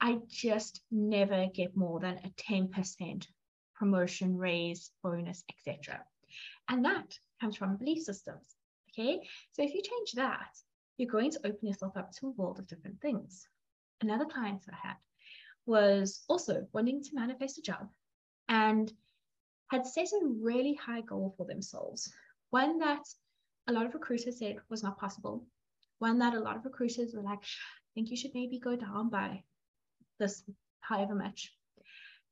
I 0.00 0.18
just 0.28 0.82
never 0.90 1.48
get 1.52 1.76
more 1.76 1.98
than 1.98 2.18
a 2.18 2.30
10% 2.50 3.26
promotion, 3.74 4.36
raise, 4.36 4.90
bonus, 5.02 5.42
etc. 5.50 6.00
And 6.68 6.84
that 6.84 7.18
comes 7.40 7.56
from 7.56 7.76
belief 7.76 8.02
systems. 8.02 8.54
Okay, 8.96 9.26
so 9.50 9.62
if 9.62 9.74
you 9.74 9.82
change 9.82 10.12
that, 10.12 10.56
you're 10.98 11.10
going 11.10 11.30
to 11.32 11.40
open 11.44 11.66
yourself 11.66 11.96
up 11.96 12.12
to 12.12 12.28
a 12.28 12.30
world 12.30 12.60
of 12.60 12.68
different 12.68 13.00
things. 13.00 13.48
Another 14.00 14.24
client 14.24 14.62
I 14.70 14.88
had 14.88 14.96
was 15.66 16.22
also 16.28 16.66
wanting 16.72 17.02
to 17.02 17.14
manifest 17.14 17.58
a 17.58 17.62
job 17.62 17.88
and 18.48 18.92
had 19.68 19.86
set 19.86 20.06
a 20.12 20.26
really 20.40 20.74
high 20.74 21.00
goal 21.00 21.34
for 21.36 21.44
themselves, 21.44 22.12
one 22.50 22.78
that 22.78 23.02
a 23.66 23.72
lot 23.72 23.86
of 23.86 23.94
recruiters 23.94 24.38
said 24.38 24.58
was 24.68 24.84
not 24.84 24.98
possible, 24.98 25.44
one 25.98 26.18
that 26.18 26.34
a 26.34 26.40
lot 26.40 26.56
of 26.56 26.64
recruiters 26.64 27.14
were 27.14 27.22
like, 27.22 27.42
I 27.42 27.90
think 27.94 28.10
you 28.10 28.16
should 28.16 28.34
maybe 28.34 28.60
go 28.60 28.76
down 28.76 29.08
by 29.08 29.42
this 30.20 30.44
however 30.80 31.16
much. 31.16 31.52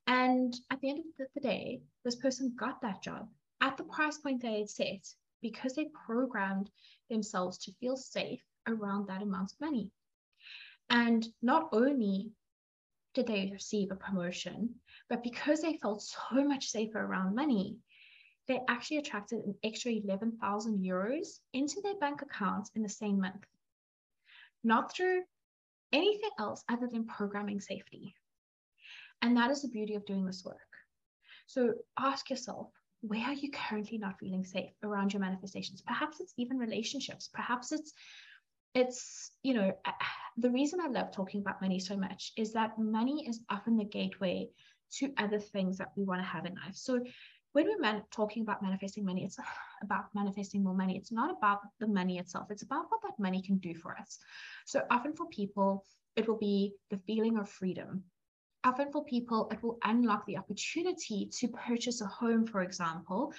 And 0.06 0.54
at 0.70 0.80
the 0.80 0.90
end 0.90 1.00
of 1.20 1.26
the 1.34 1.40
day, 1.40 1.80
this 2.04 2.16
person 2.16 2.54
got 2.56 2.82
that 2.82 3.02
job 3.02 3.28
at 3.62 3.76
the 3.76 3.84
price 3.84 4.18
point 4.18 4.42
they 4.42 4.58
had 4.58 4.68
set 4.68 5.06
because 5.42 5.74
they 5.74 5.88
programmed 6.06 6.70
themselves 7.10 7.58
to 7.58 7.72
feel 7.72 7.96
safe 7.96 8.42
around 8.68 9.08
that 9.08 9.22
amount 9.22 9.52
of 9.52 9.60
money. 9.60 9.90
And 10.88 11.26
not 11.42 11.68
only 11.72 12.30
did 13.14 13.26
they 13.26 13.50
receive 13.52 13.90
a 13.90 13.96
promotion, 13.96 14.74
but 15.08 15.22
because 15.22 15.60
they 15.60 15.76
felt 15.78 16.02
so 16.02 16.44
much 16.44 16.68
safer 16.68 17.00
around 17.00 17.34
money, 17.34 17.76
they 18.48 18.60
actually 18.68 18.98
attracted 18.98 19.44
an 19.44 19.54
extra 19.62 19.92
11,000 19.92 20.78
euros 20.78 21.40
into 21.52 21.80
their 21.82 21.96
bank 21.96 22.22
accounts 22.22 22.70
in 22.74 22.82
the 22.82 22.88
same 22.88 23.20
month. 23.20 23.44
Not 24.64 24.92
through 24.92 25.22
anything 25.92 26.30
else 26.38 26.64
other 26.68 26.88
than 26.88 27.06
programming 27.06 27.60
safety. 27.60 28.14
And 29.20 29.36
that 29.36 29.50
is 29.50 29.62
the 29.62 29.68
beauty 29.68 29.94
of 29.94 30.06
doing 30.06 30.26
this 30.26 30.44
work. 30.44 30.58
So 31.46 31.74
ask 31.98 32.30
yourself 32.30 32.68
where 33.02 33.24
are 33.24 33.34
you 33.34 33.50
currently 33.50 33.98
not 33.98 34.18
feeling 34.18 34.44
safe 34.44 34.70
around 34.82 35.12
your 35.12 35.20
manifestations? 35.20 35.82
Perhaps 35.82 36.20
it's 36.20 36.32
even 36.36 36.56
relationships. 36.56 37.28
Perhaps 37.32 37.72
it's 37.72 37.92
it's 38.74 39.32
you 39.42 39.52
know 39.52 39.72
the 40.38 40.50
reason 40.50 40.80
i 40.80 40.88
love 40.88 41.12
talking 41.12 41.40
about 41.40 41.60
money 41.60 41.78
so 41.78 41.94
much 41.94 42.32
is 42.38 42.54
that 42.54 42.78
money 42.78 43.26
is 43.28 43.42
often 43.50 43.76
the 43.76 43.84
gateway 43.84 44.48
to 44.90 45.12
other 45.18 45.38
things 45.38 45.76
that 45.78 45.88
we 45.96 46.04
want 46.04 46.20
to 46.20 46.26
have 46.26 46.44
in 46.44 46.54
life. 46.54 46.74
So 46.74 47.00
when 47.52 47.66
we're 47.66 47.78
man- 47.78 48.04
talking 48.10 48.42
about 48.42 48.62
manifesting 48.62 49.04
money 49.04 49.24
it's 49.24 49.38
about 49.82 50.04
manifesting 50.14 50.62
more 50.62 50.74
money. 50.74 50.96
It's 50.96 51.12
not 51.12 51.30
about 51.36 51.60
the 51.80 51.86
money 51.86 52.18
itself. 52.18 52.50
It's 52.50 52.62
about 52.62 52.86
what 52.88 53.00
that 53.02 53.18
money 53.18 53.42
can 53.42 53.56
do 53.58 53.74
for 53.74 53.96
us. 53.98 54.18
So 54.66 54.82
often 54.90 55.14
for 55.14 55.26
people 55.26 55.84
it 56.14 56.28
will 56.28 56.38
be 56.38 56.74
the 56.90 56.98
feeling 57.06 57.38
of 57.38 57.48
freedom 57.48 58.04
often 58.64 58.90
for 58.92 59.04
people, 59.04 59.48
it 59.50 59.62
will 59.62 59.78
unlock 59.84 60.26
the 60.26 60.36
opportunity 60.36 61.28
to 61.38 61.48
purchase 61.48 62.00
a 62.00 62.06
home, 62.06 62.46
for 62.46 62.62
example, 62.62 63.32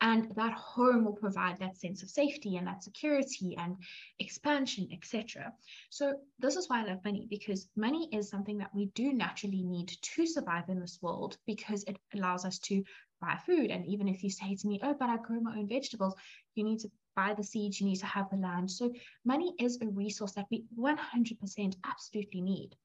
and 0.00 0.30
that 0.36 0.52
home 0.52 1.04
will 1.04 1.14
provide 1.14 1.58
that 1.58 1.76
sense 1.76 2.02
of 2.02 2.10
safety 2.10 2.56
and 2.56 2.66
that 2.66 2.84
security 2.84 3.56
and 3.58 3.76
expansion, 4.20 4.88
etc. 4.92 5.52
So 5.90 6.14
this 6.38 6.56
is 6.56 6.68
why 6.68 6.82
I 6.82 6.86
love 6.86 7.04
money 7.04 7.26
because 7.28 7.68
money 7.76 8.08
is 8.12 8.28
something 8.28 8.58
that 8.58 8.74
we 8.74 8.86
do 8.94 9.12
naturally 9.12 9.62
need 9.62 9.88
to 9.88 10.26
survive 10.26 10.68
in 10.68 10.80
this 10.80 10.98
world 11.02 11.36
because 11.46 11.82
it 11.84 11.96
allows 12.14 12.44
us 12.44 12.58
to 12.60 12.84
buy 13.20 13.36
food. 13.44 13.70
And 13.70 13.84
even 13.86 14.06
if 14.06 14.22
you 14.22 14.30
say 14.30 14.54
to 14.54 14.68
me, 14.68 14.80
oh, 14.82 14.94
but 14.98 15.10
I 15.10 15.16
grow 15.16 15.40
my 15.40 15.56
own 15.58 15.68
vegetables, 15.68 16.14
you 16.54 16.62
need 16.62 16.78
to 16.80 16.90
buy 17.16 17.34
the 17.34 17.42
seeds, 17.42 17.80
you 17.80 17.86
need 17.86 17.96
to 17.96 18.06
have 18.06 18.30
the 18.30 18.36
land. 18.36 18.70
So 18.70 18.92
money 19.24 19.52
is 19.58 19.78
a 19.82 19.88
resource 19.88 20.32
that 20.32 20.46
we 20.52 20.64
100% 20.78 21.74
absolutely 21.84 22.40
need. 22.40 22.76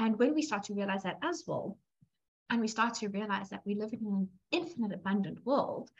And 0.00 0.18
when 0.18 0.34
we 0.34 0.40
start 0.40 0.64
to 0.64 0.74
realize 0.74 1.02
that 1.02 1.18
as 1.22 1.44
well, 1.46 1.76
and 2.48 2.58
we 2.58 2.68
start 2.68 2.94
to 2.94 3.08
realize 3.08 3.50
that 3.50 3.60
we 3.66 3.74
live 3.74 3.92
in 3.92 4.06
an 4.06 4.28
infinite 4.50 4.92
abundant 4.92 5.44
world 5.44 5.90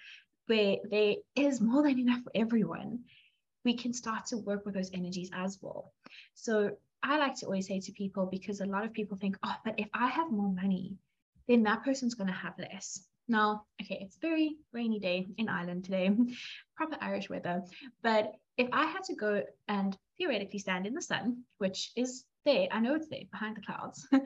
where 0.47 0.78
there 0.90 1.16
is 1.37 1.61
more 1.61 1.83
than 1.83 1.99
enough 1.99 2.23
for 2.23 2.33
everyone, 2.35 3.00
we 3.62 3.75
can 3.75 3.92
start 3.92 4.25
to 4.26 4.38
work 4.38 4.64
with 4.64 4.75
those 4.75 4.90
energies 4.95 5.30
as 5.35 5.59
well. 5.61 5.92
So 6.35 6.78
I 7.02 7.19
like 7.19 7.37
to 7.37 7.47
always 7.47 7.66
say 7.66 7.78
to 7.78 7.92
people, 7.92 8.25
because 8.25 8.61
a 8.61 8.66
lot 8.66 8.87
of 8.87 8.95
people 8.95 9.19
think, 9.19 9.37
oh, 9.42 9.54
but 9.66 9.78
if 9.78 9.88
I 9.92 10.09
have 10.09 10.33
more 10.33 10.50
money, 10.50 10.97
then 11.47 11.62
that 11.64 11.85
person's 11.85 12.14
going 12.14 12.28
to 12.28 12.33
have 12.33 12.59
less. 12.59 13.04
Now, 13.28 13.64
okay, 13.83 13.99
it's 14.00 14.16
very 14.16 14.57
rainy 14.73 14.99
day 14.99 15.26
in 15.37 15.50
Ireland 15.50 15.85
today, 15.85 16.11
proper 16.76 16.97
Irish 17.02 17.28
weather. 17.28 17.62
But 18.02 18.33
if 18.57 18.69
I 18.73 18.87
had 18.87 19.04
to 19.04 19.14
go 19.14 19.42
and 19.69 19.97
theoretically 20.16 20.59
stand 20.59 20.87
in 20.87 20.95
the 20.95 21.02
sun, 21.02 21.45
which 21.59 21.92
is 21.97 22.25
there, 22.45 22.69
I 22.71 22.81
know 22.81 22.95
it's 22.95 23.09
there 23.09 23.25
behind 23.31 23.57
the 23.57 23.63
clouds, 23.63 24.07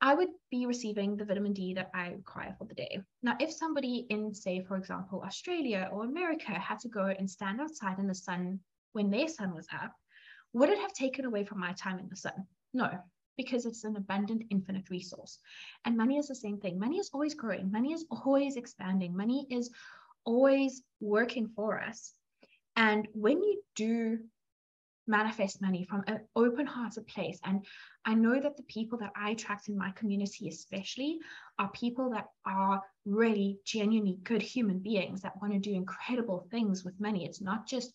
I 0.00 0.14
would 0.14 0.28
be 0.50 0.66
receiving 0.66 1.16
the 1.16 1.24
vitamin 1.24 1.54
D 1.54 1.74
that 1.74 1.90
I 1.94 2.08
require 2.08 2.54
for 2.58 2.66
the 2.66 2.74
day. 2.74 3.00
Now, 3.22 3.36
if 3.40 3.50
somebody 3.50 4.06
in, 4.10 4.34
say, 4.34 4.62
for 4.62 4.76
example, 4.76 5.22
Australia 5.24 5.88
or 5.90 6.04
America 6.04 6.52
had 6.52 6.78
to 6.80 6.88
go 6.88 7.06
and 7.06 7.30
stand 7.30 7.60
outside 7.60 7.98
in 7.98 8.06
the 8.06 8.14
sun 8.14 8.60
when 8.92 9.10
their 9.10 9.28
sun 9.28 9.54
was 9.54 9.66
up, 9.72 9.92
would 10.52 10.68
it 10.68 10.78
have 10.78 10.92
taken 10.92 11.24
away 11.24 11.44
from 11.44 11.60
my 11.60 11.72
time 11.72 11.98
in 11.98 12.08
the 12.08 12.16
sun? 12.16 12.46
No, 12.74 12.90
because 13.36 13.64
it's 13.64 13.84
an 13.84 13.96
abundant, 13.96 14.44
infinite 14.50 14.90
resource. 14.90 15.38
And 15.84 15.96
money 15.96 16.18
is 16.18 16.28
the 16.28 16.34
same 16.34 16.58
thing. 16.58 16.78
Money 16.78 16.98
is 16.98 17.10
always 17.12 17.34
growing, 17.34 17.70
money 17.70 17.92
is 17.92 18.04
always 18.10 18.56
expanding, 18.56 19.16
money 19.16 19.46
is 19.50 19.70
always 20.24 20.82
working 21.00 21.48
for 21.54 21.80
us. 21.80 22.12
And 22.76 23.08
when 23.14 23.42
you 23.42 23.62
do 23.74 24.18
manifest 25.06 25.62
money 25.62 25.84
from 25.84 26.02
an 26.06 26.20
open 26.34 26.66
hearted 26.66 27.06
place. 27.06 27.38
And 27.44 27.64
I 28.04 28.14
know 28.14 28.40
that 28.40 28.56
the 28.56 28.62
people 28.64 28.98
that 28.98 29.12
I 29.16 29.30
attract 29.30 29.68
in 29.68 29.76
my 29.76 29.90
community, 29.92 30.48
especially, 30.48 31.18
are 31.58 31.70
people 31.70 32.10
that 32.10 32.26
are 32.44 32.82
really 33.04 33.58
genuinely 33.64 34.18
good 34.22 34.42
human 34.42 34.78
beings 34.78 35.22
that 35.22 35.40
want 35.40 35.52
to 35.52 35.58
do 35.58 35.74
incredible 35.74 36.46
things 36.50 36.84
with 36.84 37.00
money. 37.00 37.24
It's 37.24 37.40
not 37.40 37.66
just 37.66 37.92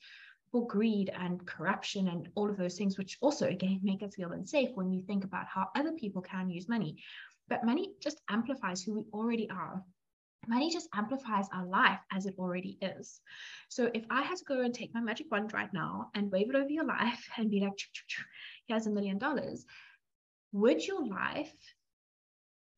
for 0.52 0.68
greed 0.68 1.10
and 1.18 1.46
corruption 1.46 2.10
and 2.10 2.30
all 2.36 2.50
of 2.50 2.58
those 2.58 2.78
things, 2.78 2.98
which 2.98 3.18
also, 3.22 3.48
again, 3.48 3.80
make 3.84 4.04
us 4.04 4.16
feel 4.16 4.32
unsafe 4.32 4.70
when 4.76 4.92
you 4.92 5.02
think 5.04 5.24
about 5.24 5.48
how 5.48 5.70
other 5.76 5.94
people 5.94 6.22
can 6.22 6.50
use 6.50 6.68
money. 6.68 7.02
But 7.48 7.66
money 7.66 7.94
just 8.02 8.22
amplifies 8.30 8.82
who 8.82 8.94
we 8.94 9.04
already 9.14 9.50
are 9.50 9.84
money 10.48 10.72
just 10.72 10.90
amplifies 10.94 11.48
our 11.54 11.66
life 11.66 12.00
as 12.12 12.26
it 12.26 12.36
already 12.38 12.78
is. 12.82 13.22
So 13.70 13.90
if 13.94 14.06
I 14.10 14.22
had 14.24 14.38
to 14.38 14.46
go 14.46 14.62
and 14.62 14.74
take 14.74 14.94
my 14.94 15.02
magic 15.02 15.28
wand 15.32 15.54
right 15.54 15.72
now 15.74 16.10
and 16.16 16.32
wave 16.32 16.50
it 16.50 16.56
over 16.56 16.70
your 16.70 16.86
life 16.86 17.30
and 17.38 17.50
be 17.50 17.60
like, 17.60 17.78
here's 18.68 18.88
a 18.88 18.92
million 18.92 19.18
dollars, 19.18 19.66
would 20.52 20.86
your 20.86 21.06
life 21.06 21.54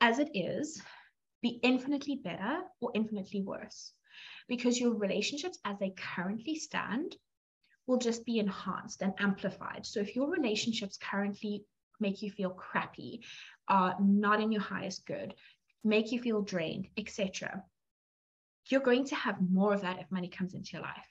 as 0.01 0.19
it 0.19 0.29
is 0.33 0.81
be 1.41 1.59
infinitely 1.63 2.19
better 2.23 2.61
or 2.81 2.91
infinitely 2.93 3.41
worse? 3.41 3.93
Because 4.47 4.79
your 4.79 4.93
relationships 4.93 5.57
as 5.65 5.79
they 5.79 5.93
currently 6.15 6.55
stand 6.55 7.15
will 7.87 7.97
just 7.97 8.25
be 8.25 8.39
enhanced 8.39 9.01
and 9.01 9.13
amplified. 9.19 9.85
So 9.85 9.99
if 9.99 10.15
your 10.15 10.29
relationships 10.29 10.97
currently 10.97 11.65
make 11.99 12.21
you 12.21 12.31
feel 12.31 12.51
crappy, 12.51 13.21
are 13.67 13.95
not 14.01 14.41
in 14.41 14.51
your 14.51 14.61
highest 14.61 15.05
good, 15.05 15.33
make 15.83 16.11
you 16.11 16.21
feel 16.21 16.41
drained, 16.41 16.87
etc. 16.97 17.63
You're 18.69 18.81
going 18.81 19.05
to 19.05 19.15
have 19.15 19.41
more 19.41 19.73
of 19.73 19.81
that 19.81 19.99
if 19.99 20.11
money 20.11 20.29
comes 20.29 20.53
into 20.53 20.73
your 20.73 20.81
life. 20.81 21.07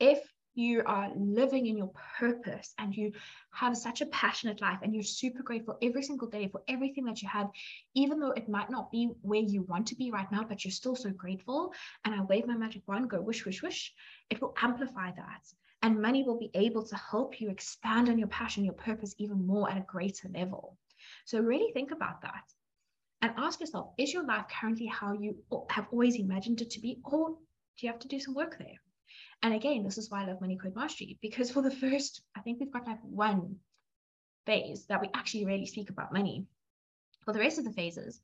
If 0.00 0.20
you 0.54 0.82
are 0.86 1.12
living 1.16 1.66
in 1.66 1.76
your 1.76 1.92
purpose 2.18 2.74
and 2.78 2.94
you 2.96 3.12
have 3.52 3.76
such 3.76 4.00
a 4.00 4.06
passionate 4.06 4.60
life 4.60 4.78
and 4.82 4.92
you're 4.92 5.04
super 5.04 5.42
grateful 5.44 5.78
every 5.80 6.02
single 6.02 6.26
day 6.26 6.48
for 6.48 6.62
everything 6.66 7.04
that 7.04 7.22
you 7.22 7.28
have, 7.28 7.48
even 7.94 8.18
though 8.18 8.32
it 8.32 8.48
might 8.48 8.68
not 8.68 8.90
be 8.90 9.08
where 9.22 9.40
you 9.40 9.62
want 9.62 9.86
to 9.86 9.94
be 9.94 10.10
right 10.10 10.30
now, 10.32 10.42
but 10.42 10.64
you're 10.64 10.72
still 10.72 10.96
so 10.96 11.10
grateful. 11.10 11.72
And 12.04 12.12
I 12.12 12.22
wave 12.22 12.46
my 12.46 12.56
magic 12.56 12.82
wand, 12.88 13.08
go 13.08 13.20
wish, 13.20 13.46
wish, 13.46 13.62
wish. 13.62 13.94
It 14.30 14.42
will 14.42 14.54
amplify 14.60 15.12
that. 15.12 15.42
And 15.82 16.02
money 16.02 16.24
will 16.24 16.38
be 16.38 16.50
able 16.54 16.84
to 16.86 16.96
help 16.96 17.40
you 17.40 17.50
expand 17.50 18.08
on 18.08 18.18
your 18.18 18.26
passion, 18.26 18.64
your 18.64 18.74
purpose 18.74 19.14
even 19.18 19.46
more 19.46 19.70
at 19.70 19.78
a 19.78 19.86
greater 19.86 20.28
level. 20.34 20.76
So, 21.24 21.38
really 21.38 21.70
think 21.72 21.92
about 21.92 22.22
that 22.22 22.42
and 23.22 23.32
ask 23.36 23.60
yourself 23.60 23.92
is 23.98 24.12
your 24.12 24.24
life 24.24 24.46
currently 24.60 24.86
how 24.86 25.12
you 25.12 25.36
have 25.70 25.86
always 25.90 26.16
imagined 26.16 26.60
it 26.60 26.70
to 26.70 26.80
be 26.80 27.00
or 27.04 27.30
do 27.30 27.86
you 27.86 27.90
have 27.90 28.00
to 28.00 28.08
do 28.08 28.20
some 28.20 28.34
work 28.34 28.56
there? 28.58 28.80
And 29.42 29.54
again 29.54 29.84
this 29.84 29.98
is 29.98 30.10
why 30.10 30.22
i 30.22 30.26
love 30.26 30.40
money 30.40 30.56
code 30.56 30.74
mastery 30.74 31.18
because 31.22 31.50
for 31.50 31.62
the 31.62 31.70
first 31.70 32.22
i 32.36 32.40
think 32.40 32.58
we've 32.58 32.72
got 32.72 32.86
like 32.86 33.00
one 33.02 33.56
phase 34.46 34.86
that 34.86 35.00
we 35.00 35.10
actually 35.14 35.44
really 35.44 35.66
speak 35.66 35.90
about 35.90 36.12
money. 36.12 36.46
For 37.24 37.34
the 37.34 37.40
rest 37.40 37.58
of 37.58 37.64
the 37.64 37.72
phases 37.72 38.20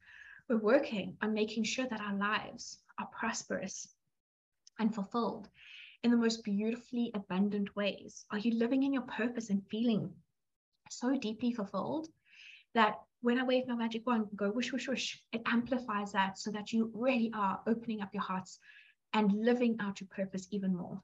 we're 0.48 0.56
working 0.56 1.16
on 1.22 1.34
making 1.34 1.64
sure 1.64 1.86
that 1.86 2.00
our 2.00 2.16
lives 2.16 2.78
are 2.98 3.08
prosperous 3.18 3.88
and 4.78 4.94
fulfilled 4.94 5.48
in 6.02 6.10
the 6.10 6.16
most 6.16 6.44
beautifully 6.44 7.10
abundant 7.14 7.74
ways. 7.76 8.24
Are 8.30 8.38
you 8.38 8.52
living 8.54 8.82
in 8.82 8.92
your 8.92 9.02
purpose 9.02 9.50
and 9.50 9.62
feeling 9.70 10.10
so 10.90 11.16
deeply 11.16 11.52
fulfilled 11.52 12.08
that 12.74 12.96
when 13.24 13.38
I 13.38 13.42
wave 13.42 13.66
my 13.66 13.74
magic 13.74 14.06
wand, 14.06 14.26
go 14.36 14.50
whoosh, 14.50 14.70
whoosh, 14.70 14.86
whoosh, 14.86 15.16
it 15.32 15.40
amplifies 15.46 16.12
that 16.12 16.36
so 16.36 16.50
that 16.50 16.74
you 16.74 16.90
really 16.92 17.32
are 17.34 17.58
opening 17.66 18.02
up 18.02 18.12
your 18.12 18.22
hearts 18.22 18.58
and 19.14 19.32
living 19.32 19.78
out 19.80 19.98
your 19.98 20.08
purpose 20.08 20.46
even 20.50 20.76
more. 20.76 21.00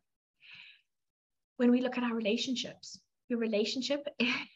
When 1.57 1.71
we 1.71 1.81
look 1.81 1.97
at 1.97 2.05
our 2.05 2.15
relationships, 2.15 3.01
your 3.31 3.39
relationship, 3.39 4.07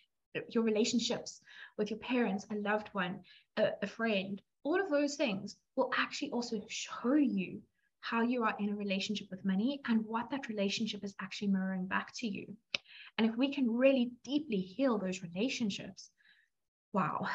your 0.51 0.63
relationships 0.63 1.41
with 1.79 1.89
your 1.89 1.99
parents, 2.01 2.45
a 2.51 2.57
loved 2.57 2.89
one, 2.93 3.21
a, 3.57 3.71
a 3.81 3.87
friend, 3.87 4.43
all 4.63 4.79
of 4.79 4.91
those 4.91 5.17
things 5.17 5.57
will 5.75 5.91
actually 5.97 6.33
also 6.33 6.61
show 6.69 7.15
you 7.15 7.63
how 8.01 8.21
you 8.21 8.43
are 8.43 8.55
in 8.59 8.69
a 8.69 8.77
relationship 8.77 9.29
with 9.31 9.43
money 9.43 9.81
and 9.89 10.05
what 10.05 10.29
that 10.29 10.49
relationship 10.49 11.03
is 11.03 11.15
actually 11.19 11.49
mirroring 11.49 11.87
back 11.87 12.13
to 12.17 12.27
you. 12.27 12.55
And 13.17 13.27
if 13.27 13.35
we 13.39 13.55
can 13.55 13.75
really 13.75 14.11
deeply 14.23 14.61
heal 14.61 14.99
those 14.99 15.23
relationships, 15.23 16.11
wow, 16.93 17.27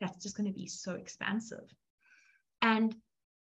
that's 0.00 0.22
just 0.22 0.36
going 0.36 0.48
to 0.48 0.58
be 0.58 0.66
so 0.66 0.94
expansive. 0.94 1.64
And 2.62 2.94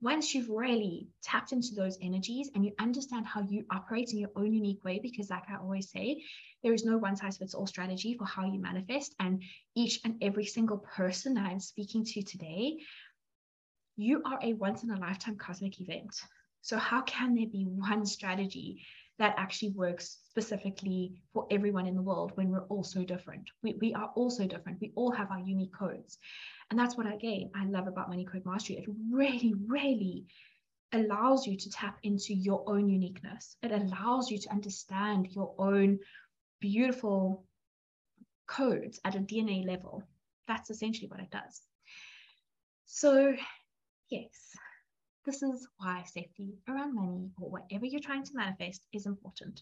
once 0.01 0.35
you've 0.35 0.49
really 0.49 1.07
tapped 1.23 1.53
into 1.53 1.73
those 1.75 1.97
energies 2.01 2.51
and 2.53 2.65
you 2.65 2.73
understand 2.77 3.25
how 3.25 3.41
you 3.41 3.63
operate 3.71 4.11
in 4.11 4.19
your 4.19 4.31
own 4.35 4.53
unique 4.53 4.83
way, 4.83 4.99
because, 5.01 5.29
like 5.29 5.49
I 5.49 5.55
always 5.55 5.89
say, 5.89 6.23
there 6.61 6.73
is 6.73 6.83
no 6.83 6.97
one 6.97 7.15
size 7.15 7.37
fits 7.37 7.53
all 7.53 7.67
strategy 7.67 8.15
for 8.17 8.25
how 8.25 8.45
you 8.45 8.59
manifest. 8.59 9.15
And 9.19 9.41
each 9.75 10.01
and 10.03 10.21
every 10.21 10.45
single 10.45 10.77
person 10.77 11.35
that 11.35 11.45
I'm 11.45 11.61
speaking 11.61 12.03
to 12.03 12.21
today, 12.21 12.79
you 13.95 14.21
are 14.25 14.39
a 14.41 14.53
once 14.53 14.83
in 14.83 14.91
a 14.91 14.99
lifetime 14.99 15.37
cosmic 15.37 15.79
event. 15.79 16.13
So, 16.61 16.77
how 16.77 17.01
can 17.03 17.33
there 17.33 17.47
be 17.47 17.63
one 17.63 18.05
strategy 18.05 18.85
that 19.19 19.35
actually 19.37 19.71
works 19.71 20.17
specifically 20.29 21.13
for 21.33 21.45
everyone 21.51 21.85
in 21.85 21.95
the 21.95 22.01
world 22.01 22.31
when 22.35 22.49
we're 22.49 22.65
all 22.65 22.83
so 22.83 23.03
different. 23.03 23.49
We, 23.61 23.75
we 23.79 23.93
are 23.93 24.11
all 24.15 24.29
so 24.29 24.47
different. 24.47 24.81
We 24.81 24.91
all 24.95 25.11
have 25.11 25.29
our 25.31 25.39
unique 25.39 25.73
codes. 25.73 26.17
And 26.69 26.79
that's 26.79 26.97
what, 26.97 27.11
again, 27.11 27.51
I 27.55 27.65
love 27.65 27.87
about 27.87 28.09
Money 28.09 28.25
Code 28.25 28.45
Mastery. 28.45 28.77
It 28.77 28.89
really, 29.11 29.53
really 29.67 30.25
allows 30.93 31.45
you 31.45 31.57
to 31.57 31.69
tap 31.69 31.97
into 32.03 32.33
your 32.33 32.63
own 32.67 32.89
uniqueness. 32.89 33.55
It 33.61 33.71
allows 33.71 34.31
you 34.31 34.39
to 34.39 34.51
understand 34.51 35.27
your 35.31 35.53
own 35.59 35.99
beautiful 36.59 37.45
codes 38.47 38.99
at 39.05 39.15
a 39.15 39.19
DNA 39.19 39.65
level. 39.65 40.03
That's 40.47 40.69
essentially 40.69 41.07
what 41.07 41.19
it 41.19 41.31
does. 41.31 41.61
So, 42.85 43.35
yes, 44.09 44.29
this 45.25 45.41
is 45.41 45.67
why 45.77 46.03
safety 46.03 46.55
around 46.67 46.95
money 46.95 47.31
or 47.39 47.49
whatever 47.49 47.85
you're 47.85 48.01
trying 48.01 48.23
to 48.23 48.35
manifest 48.35 48.85
is 48.91 49.05
important. 49.05 49.61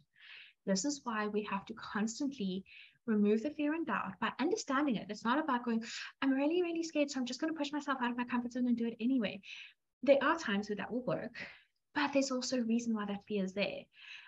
This 0.66 0.86
is 0.86 1.02
why 1.04 1.28
we 1.28 1.44
have 1.44 1.66
to 1.66 1.74
constantly 1.74 2.64
remove 3.06 3.42
the 3.42 3.50
fear 3.50 3.74
and 3.74 3.86
doubt 3.86 4.20
by 4.20 4.32
understanding 4.40 4.96
it. 4.96 5.08
It's 5.10 5.26
not 5.26 5.40
about 5.40 5.66
going, 5.66 5.84
I'm 6.22 6.32
really, 6.32 6.62
really 6.62 6.84
scared, 6.84 7.10
so 7.10 7.20
I'm 7.20 7.26
just 7.26 7.42
going 7.42 7.54
to 7.54 7.58
push 7.58 7.72
myself 7.72 7.98
out 8.02 8.12
of 8.12 8.18
my 8.18 8.26
comfort 8.26 8.54
zone 8.54 8.68
and 8.68 8.78
do 8.78 8.88
it 8.88 8.98
anyway. 9.00 9.42
There 10.04 10.20
are 10.22 10.38
times 10.38 10.70
where 10.70 10.78
that 10.78 10.92
will 10.92 11.04
work, 11.04 11.34
but 11.96 12.14
there's 12.14 12.32
also 12.32 12.60
a 12.60 12.64
reason 12.64 12.94
why 12.94 13.06
that 13.06 13.26
fear 13.28 13.44
is 13.44 13.54
there. 13.54 13.82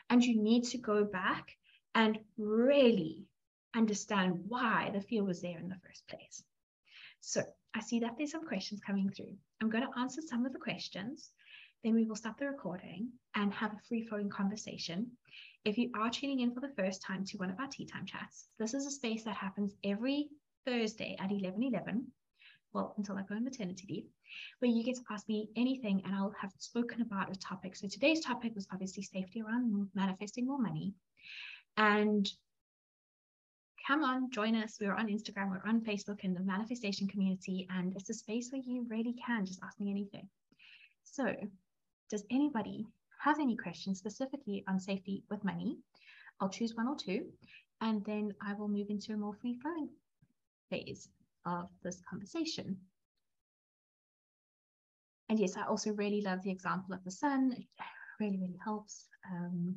And 0.10 0.24
you 0.24 0.41
need 0.41 0.65
to 0.65 0.78
go 0.78 1.04
back 1.04 1.56
and 1.96 2.19
really 2.38 3.26
understand 3.76 4.43
why 4.48 4.91
the 4.93 5.02
fear 5.02 5.24
was 5.24 5.41
there 5.41 5.60
in 5.60 5.69
the 5.69 5.80
first 5.86 6.08
place. 6.08 6.43
So 7.26 7.42
I 7.74 7.80
see 7.80 8.00
that 8.02 8.18
there's 8.18 8.32
some 8.32 8.46
questions 8.46 8.82
coming 8.82 9.10
through. 9.10 9.34
I'm 9.62 9.70
going 9.70 9.88
to 9.88 10.00
answer 10.00 10.22
some 10.22 10.46
of 10.46 10.52
the 10.52 10.60
questions. 10.60 11.32
Then 11.82 11.96
we 11.96 12.04
will 12.04 12.18
stop 12.18 12.38
the 12.38 12.48
recording 12.48 13.14
and 13.34 13.54
have 13.54 13.72
a 13.72 13.80
free 13.88 14.06
flowing 14.06 14.30
conversation. 14.30 15.10
If 15.64 15.78
you 15.78 15.90
are 15.96 16.10
tuning 16.10 16.42
in 16.42 16.54
for 16.54 16.60
the 16.60 16.74
first 16.76 17.02
time 17.02 17.24
to 17.24 17.38
one 17.38 17.50
of 17.50 17.58
our 17.62 17.68
tea 17.68 17.86
time 17.86 18.06
chats, 18.06 18.50
this 18.60 18.74
is 18.74 18.86
a 18.86 18.92
space 18.92 19.24
that 19.24 19.38
happens 19.38 19.74
every 19.86 20.28
Thursday 20.66 21.16
at 21.18 21.32
11 21.32 21.64
11. 21.64 22.06
Well, 22.74 22.94
until 22.98 23.16
I 23.18 23.22
go 23.22 23.36
on 23.36 23.46
maternity 23.46 23.88
leave, 23.90 24.08
where 24.60 24.70
you 24.70 24.84
get 24.84 24.96
to 24.98 25.04
ask 25.10 25.26
me 25.30 25.50
anything 25.56 26.02
and 26.04 26.14
I'll 26.14 26.36
have 26.42 26.52
spoken 26.58 27.02
about 27.02 27.32
a 27.32 27.40
topic. 27.40 27.78
So 27.78 27.88
today's 27.88 28.20
topic 28.20 28.54
was 28.54 28.68
obviously 28.74 29.04
safety 29.04 29.42
around 29.42 29.90
manifesting 29.96 30.46
more 30.46 30.60
money. 30.60 30.94
And 31.78 32.30
come 33.86 34.04
on, 34.04 34.32
join 34.32 34.56
us. 34.56 34.78
We're 34.80 34.96
on 34.96 35.08
Instagram, 35.08 35.50
we're 35.50 35.69
on 35.69 35.82
Facebook 35.82 36.22
in 36.22 36.34
the 36.34 36.41
manifestation 36.41 37.08
community, 37.08 37.67
and 37.69 37.93
it's 37.96 38.10
a 38.10 38.13
space 38.13 38.50
where 38.52 38.62
you 38.65 38.86
really 38.89 39.15
can 39.26 39.46
just 39.46 39.60
ask 39.63 39.80
me 39.80 39.91
anything. 39.91 40.28
So, 41.04 41.34
does 42.10 42.24
anybody 42.32 42.86
have 43.19 43.39
any 43.39 43.56
questions 43.56 44.00
specifically 44.00 44.63
on 44.67 44.80
safety 44.80 45.24
with 45.30 45.43
money? 45.43 45.78
I'll 46.39 46.50
choose 46.50 46.76
one 46.76 46.88
or 46.88 46.96
two. 46.96 47.26
And 47.82 48.04
then 48.06 48.34
I 48.41 48.54
will 48.54 48.67
move 48.67 48.88
into 48.89 49.13
a 49.13 49.17
more 49.17 49.34
free 49.34 49.56
flowing 49.56 49.89
phase 50.69 51.10
of 51.46 51.69
this 51.84 52.02
conversation. 52.10 52.78
And 55.30 55.39
yes, 55.39 55.58
I 55.58 55.63
also 55.63 55.91
really 55.91 56.22
love 56.22 56.41
the 56.43 56.52
example 56.52 56.93
of 56.93 57.04
the 57.04 57.12
sun. 57.12 57.54
It 57.58 57.65
really, 58.19 58.38
really 58.38 58.60
helps. 58.63 59.08
Um, 59.32 59.76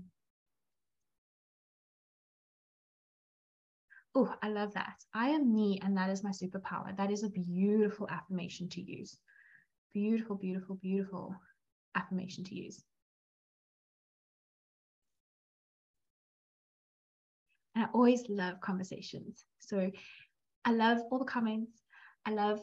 oh, 4.16 4.34
I 4.42 4.48
love 4.48 4.72
that. 4.72 4.96
I 5.14 5.28
am 5.28 5.54
me, 5.54 5.78
and 5.82 5.96
that 5.98 6.08
is 6.08 6.24
my 6.24 6.30
superpower. 6.30 6.96
That 6.96 7.10
is 7.10 7.22
a 7.22 7.28
beautiful 7.28 8.08
affirmation 8.08 8.68
to 8.70 8.80
use. 8.80 9.18
Beautiful, 9.92 10.36
beautiful, 10.36 10.76
beautiful 10.76 11.36
affirmation 11.94 12.42
to 12.44 12.54
use. 12.54 12.82
And 17.74 17.84
I 17.84 17.88
always 17.92 18.24
love 18.30 18.58
conversations. 18.62 19.44
So 19.58 19.90
I 20.64 20.72
love 20.72 20.98
all 21.10 21.18
the 21.18 21.26
comments. 21.26 21.82
I 22.24 22.30
love 22.30 22.60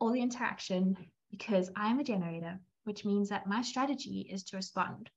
all 0.00 0.10
the 0.10 0.22
interaction 0.22 0.96
because 1.30 1.70
I 1.76 1.90
am 1.90 1.98
a 1.98 2.04
generator, 2.04 2.58
which 2.84 3.04
means 3.04 3.28
that 3.28 3.46
my 3.46 3.60
strategy 3.60 4.26
is 4.32 4.42
to 4.44 4.56
respond. 4.56 5.10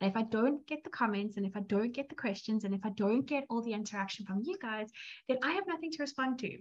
And 0.00 0.10
if 0.10 0.16
I 0.16 0.22
don't 0.22 0.66
get 0.66 0.84
the 0.84 0.90
comments 0.90 1.36
and 1.36 1.46
if 1.46 1.56
I 1.56 1.60
don't 1.60 1.92
get 1.92 2.08
the 2.08 2.14
questions 2.14 2.64
and 2.64 2.74
if 2.74 2.84
I 2.84 2.90
don't 2.90 3.26
get 3.26 3.44
all 3.50 3.62
the 3.62 3.72
interaction 3.72 4.26
from 4.26 4.42
you 4.44 4.56
guys, 4.60 4.88
then 5.28 5.38
I 5.42 5.52
have 5.52 5.66
nothing 5.66 5.90
to 5.92 6.02
respond 6.02 6.38
to. 6.40 6.58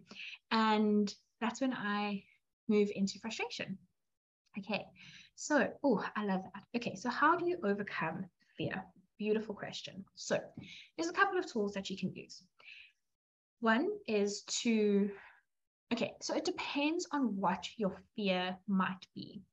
And 0.51 1.13
that's 1.39 1.61
when 1.61 1.73
I 1.73 2.23
move 2.67 2.89
into 2.95 3.19
frustration. 3.19 3.77
Okay, 4.57 4.85
so, 5.35 5.71
oh, 5.83 6.03
I 6.15 6.25
love 6.25 6.41
that. 6.43 6.63
Okay, 6.75 6.95
so 6.95 7.09
how 7.09 7.37
do 7.37 7.47
you 7.47 7.57
overcome 7.63 8.25
fear? 8.57 8.83
Beautiful 9.19 9.53
question. 9.53 10.03
So, 10.15 10.39
there's 10.97 11.09
a 11.09 11.13
couple 11.13 11.37
of 11.37 11.51
tools 11.51 11.73
that 11.73 11.91
you 11.91 11.97
can 11.97 12.11
use. 12.11 12.41
One 13.59 13.89
is 14.07 14.41
to, 14.63 15.11
okay, 15.93 16.13
so 16.21 16.35
it 16.35 16.43
depends 16.45 17.07
on 17.11 17.37
what 17.37 17.67
your 17.77 17.95
fear 18.15 18.57
might 18.67 19.05
be. 19.13 19.43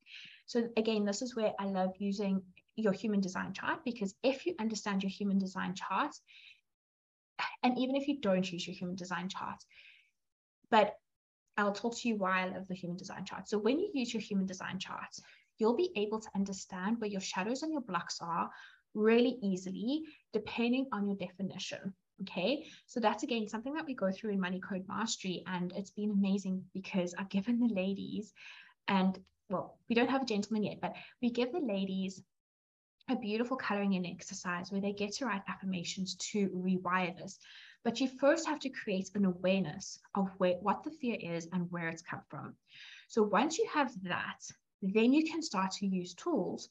So, 0.47 0.69
again, 0.79 1.05
this 1.05 1.21
is 1.21 1.37
where 1.37 1.53
I 1.59 1.67
love 1.67 1.93
using 1.99 2.43
your 2.77 2.93
human 2.93 3.21
design 3.21 3.53
chart 3.53 3.81
because 3.85 4.15
if 4.23 4.47
you 4.47 4.55
understand 4.59 5.03
your 5.03 5.11
human 5.11 5.39
design 5.39 5.75
chart, 5.75 6.15
and 7.63 7.79
even 7.79 7.97
if 7.97 8.09
you 8.09 8.21
don't 8.21 8.51
use 8.51 8.67
your 8.67 8.77
human 8.77 8.97
design 8.97 9.29
chart, 9.29 9.63
but 10.71 10.95
I'll 11.57 11.73
talk 11.73 11.97
to 11.99 12.09
you 12.09 12.17
why 12.17 12.43
I 12.43 12.47
love 12.47 12.67
the 12.69 12.75
human 12.75 12.97
design 12.97 13.25
chart. 13.25 13.49
So 13.49 13.59
when 13.59 13.79
you 13.79 13.91
use 13.95 14.13
your 14.13 14.21
human 14.21 14.47
design 14.47 14.79
chart, 14.79 15.15
you'll 15.59 15.77
be 15.77 15.91
able 15.97 16.21
to 16.21 16.29
understand 16.35 17.01
where 17.01 17.11
your 17.11 17.21
shadows 17.21 17.63
and 17.63 17.73
your 17.73 17.81
blocks 17.81 18.19
are 18.21 18.51
really 18.95 19.39
easily, 19.43 20.03
depending 20.33 20.87
on 20.93 21.07
your 21.07 21.17
definition. 21.17 21.95
Okay, 22.23 22.67
so 22.87 23.01
that's 23.01 23.25
again 23.25 23.49
something 23.49 23.75
that 23.75 23.87
we 23.87 23.95
go 23.95 24.11
through 24.13 24.31
in 24.31 24.41
Money 24.41 24.61
Code 24.61 24.85
Mastery, 24.87 25.43
and 25.49 25.73
it's 25.77 25.91
been 25.91 26.13
amazing 26.13 26.63
because 26.73 27.13
I've 27.19 27.29
given 27.29 27.59
the 27.59 27.75
ladies, 27.75 28.33
and 28.87 29.19
well, 29.51 29.79
we 29.89 29.97
don't 29.97 30.11
have 30.11 30.23
a 30.23 30.27
gentleman 30.27 30.63
yet, 30.63 30.81
but 30.81 30.95
we 31.21 31.31
give 31.31 31.53
the 31.53 31.59
ladies 31.59 32.23
a 33.09 33.17
beautiful 33.17 33.57
coloring 33.57 33.95
in 33.95 34.07
exercise 34.07 34.73
where 34.73 34.81
they 34.81 34.93
get 34.93 35.13
to 35.15 35.27
write 35.27 35.43
affirmations 35.49 36.15
to 36.17 36.49
rewire 36.49 37.17
this. 37.17 37.39
But 37.85 38.01
you 38.01 38.09
first 38.09 38.47
have 38.47 38.61
to 38.61 38.71
create 38.71 39.11
an 39.15 39.27
awareness 39.27 39.99
of 40.15 40.31
where 40.39 40.55
what 40.63 40.85
the 40.85 40.91
fear 40.91 41.19
is 41.21 41.49
and 41.53 41.71
where 41.71 41.89
it's 41.89 42.03
come 42.03 42.23
from. 42.29 42.55
So 43.09 43.23
once 43.23 43.59
you 43.59 43.69
have 43.73 43.93
that, 44.05 44.41
then 44.81 45.13
you 45.13 45.25
can 45.25 45.43
start 45.43 45.73
to 45.73 45.87
use 45.87 46.15
tools 46.15 46.69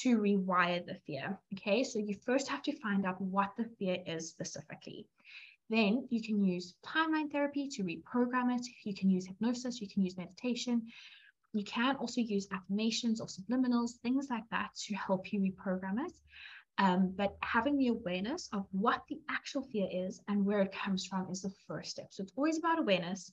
to 0.00 0.18
rewire 0.18 0.84
the 0.84 0.96
fear. 1.06 1.38
Okay, 1.54 1.84
so 1.84 1.98
you 1.98 2.14
first 2.14 2.48
have 2.48 2.62
to 2.62 2.72
find 2.72 3.06
out 3.06 3.20
what 3.20 3.52
the 3.56 3.64
fear 3.78 3.98
is 4.06 4.28
specifically. 4.28 5.06
Then 5.70 6.08
you 6.10 6.22
can 6.22 6.42
use 6.44 6.74
timeline 6.84 7.30
therapy 7.30 7.68
to 7.68 7.84
reprogram 7.84 8.58
it. 8.58 8.66
You 8.84 8.94
can 8.94 9.10
use 9.10 9.26
hypnosis, 9.26 9.80
you 9.80 9.88
can 9.88 10.02
use 10.02 10.16
meditation, 10.16 10.88
you 11.52 11.64
can 11.64 11.96
also 11.96 12.20
use 12.20 12.46
affirmations 12.52 13.20
or 13.20 13.26
subliminals, 13.26 13.92
things 14.02 14.28
like 14.30 14.44
that 14.50 14.70
to 14.86 14.94
help 14.94 15.32
you 15.32 15.40
reprogram 15.40 16.04
it. 16.06 16.12
Um, 16.78 17.12
but 17.16 17.36
having 17.42 17.76
the 17.76 17.88
awareness 17.88 18.48
of 18.52 18.66
what 18.70 19.02
the 19.08 19.18
actual 19.28 19.62
fear 19.62 19.88
is 19.90 20.20
and 20.28 20.44
where 20.44 20.60
it 20.60 20.72
comes 20.72 21.06
from 21.06 21.28
is 21.30 21.42
the 21.42 21.52
first 21.66 21.90
step. 21.90 22.08
So 22.10 22.22
it's 22.22 22.32
always 22.36 22.58
about 22.58 22.78
awareness. 22.78 23.32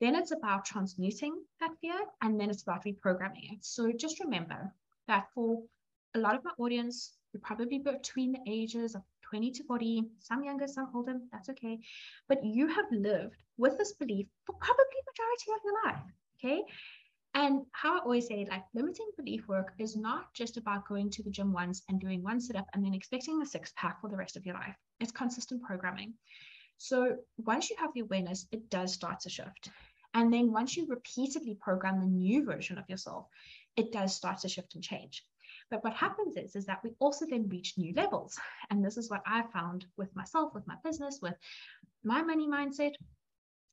Then 0.00 0.16
it's 0.16 0.32
about 0.32 0.64
transmuting 0.64 1.40
that 1.60 1.70
fear, 1.80 1.98
and 2.20 2.38
then 2.38 2.50
it's 2.50 2.62
about 2.62 2.84
reprogramming 2.84 3.52
it. 3.52 3.64
So 3.64 3.92
just 3.92 4.20
remember 4.20 4.74
that 5.08 5.28
for 5.32 5.62
a 6.14 6.18
lot 6.18 6.34
of 6.34 6.44
my 6.44 6.50
audience, 6.58 7.14
you're 7.32 7.40
probably 7.40 7.78
between 7.78 8.32
the 8.32 8.40
ages 8.46 8.94
of 8.94 9.02
20 9.30 9.52
to 9.52 9.64
40, 9.64 10.04
some 10.18 10.44
younger, 10.44 10.66
some 10.66 10.90
older, 10.94 11.18
that's 11.32 11.48
okay. 11.50 11.78
But 12.28 12.44
you 12.44 12.66
have 12.68 12.86
lived 12.90 13.36
with 13.56 13.78
this 13.78 13.92
belief 13.92 14.26
for 14.44 14.54
probably 14.54 14.84
majority 15.06 15.50
of 15.54 15.60
your 15.64 15.74
life. 15.84 16.02
Okay. 16.38 16.62
And 17.36 17.66
how 17.72 17.98
I 17.98 18.00
always 18.00 18.28
say, 18.28 18.46
like 18.50 18.64
limiting 18.72 19.10
belief 19.14 19.46
work 19.46 19.74
is 19.78 19.94
not 19.94 20.32
just 20.32 20.56
about 20.56 20.88
going 20.88 21.10
to 21.10 21.22
the 21.22 21.30
gym 21.30 21.52
once 21.52 21.82
and 21.90 22.00
doing 22.00 22.22
one 22.22 22.40
sit 22.40 22.56
up 22.56 22.66
and 22.72 22.82
then 22.82 22.94
expecting 22.94 23.42
a 23.42 23.46
six 23.46 23.74
pack 23.76 24.00
for 24.00 24.08
the 24.08 24.16
rest 24.16 24.38
of 24.38 24.46
your 24.46 24.54
life. 24.54 24.74
It's 25.00 25.12
consistent 25.12 25.62
programming. 25.62 26.14
So 26.78 27.18
once 27.36 27.68
you 27.68 27.76
have 27.78 27.92
the 27.92 28.00
awareness, 28.00 28.46
it 28.52 28.70
does 28.70 28.94
start 28.94 29.20
to 29.20 29.28
shift. 29.28 29.68
And 30.14 30.32
then 30.32 30.50
once 30.50 30.78
you 30.78 30.86
repeatedly 30.86 31.58
program 31.60 32.00
the 32.00 32.06
new 32.06 32.42
version 32.42 32.78
of 32.78 32.88
yourself, 32.88 33.26
it 33.76 33.92
does 33.92 34.16
start 34.16 34.38
to 34.38 34.48
shift 34.48 34.74
and 34.74 34.82
change. 34.82 35.22
But 35.70 35.84
what 35.84 35.92
happens 35.92 36.38
is, 36.38 36.56
is 36.56 36.64
that 36.64 36.82
we 36.82 36.94
also 37.00 37.26
then 37.28 37.50
reach 37.50 37.76
new 37.76 37.92
levels. 37.92 38.38
And 38.70 38.82
this 38.82 38.96
is 38.96 39.10
what 39.10 39.20
I 39.26 39.42
found 39.52 39.84
with 39.98 40.16
myself, 40.16 40.54
with 40.54 40.66
my 40.66 40.76
business, 40.82 41.18
with 41.20 41.34
my 42.02 42.22
money 42.22 42.48
mindset, 42.48 42.94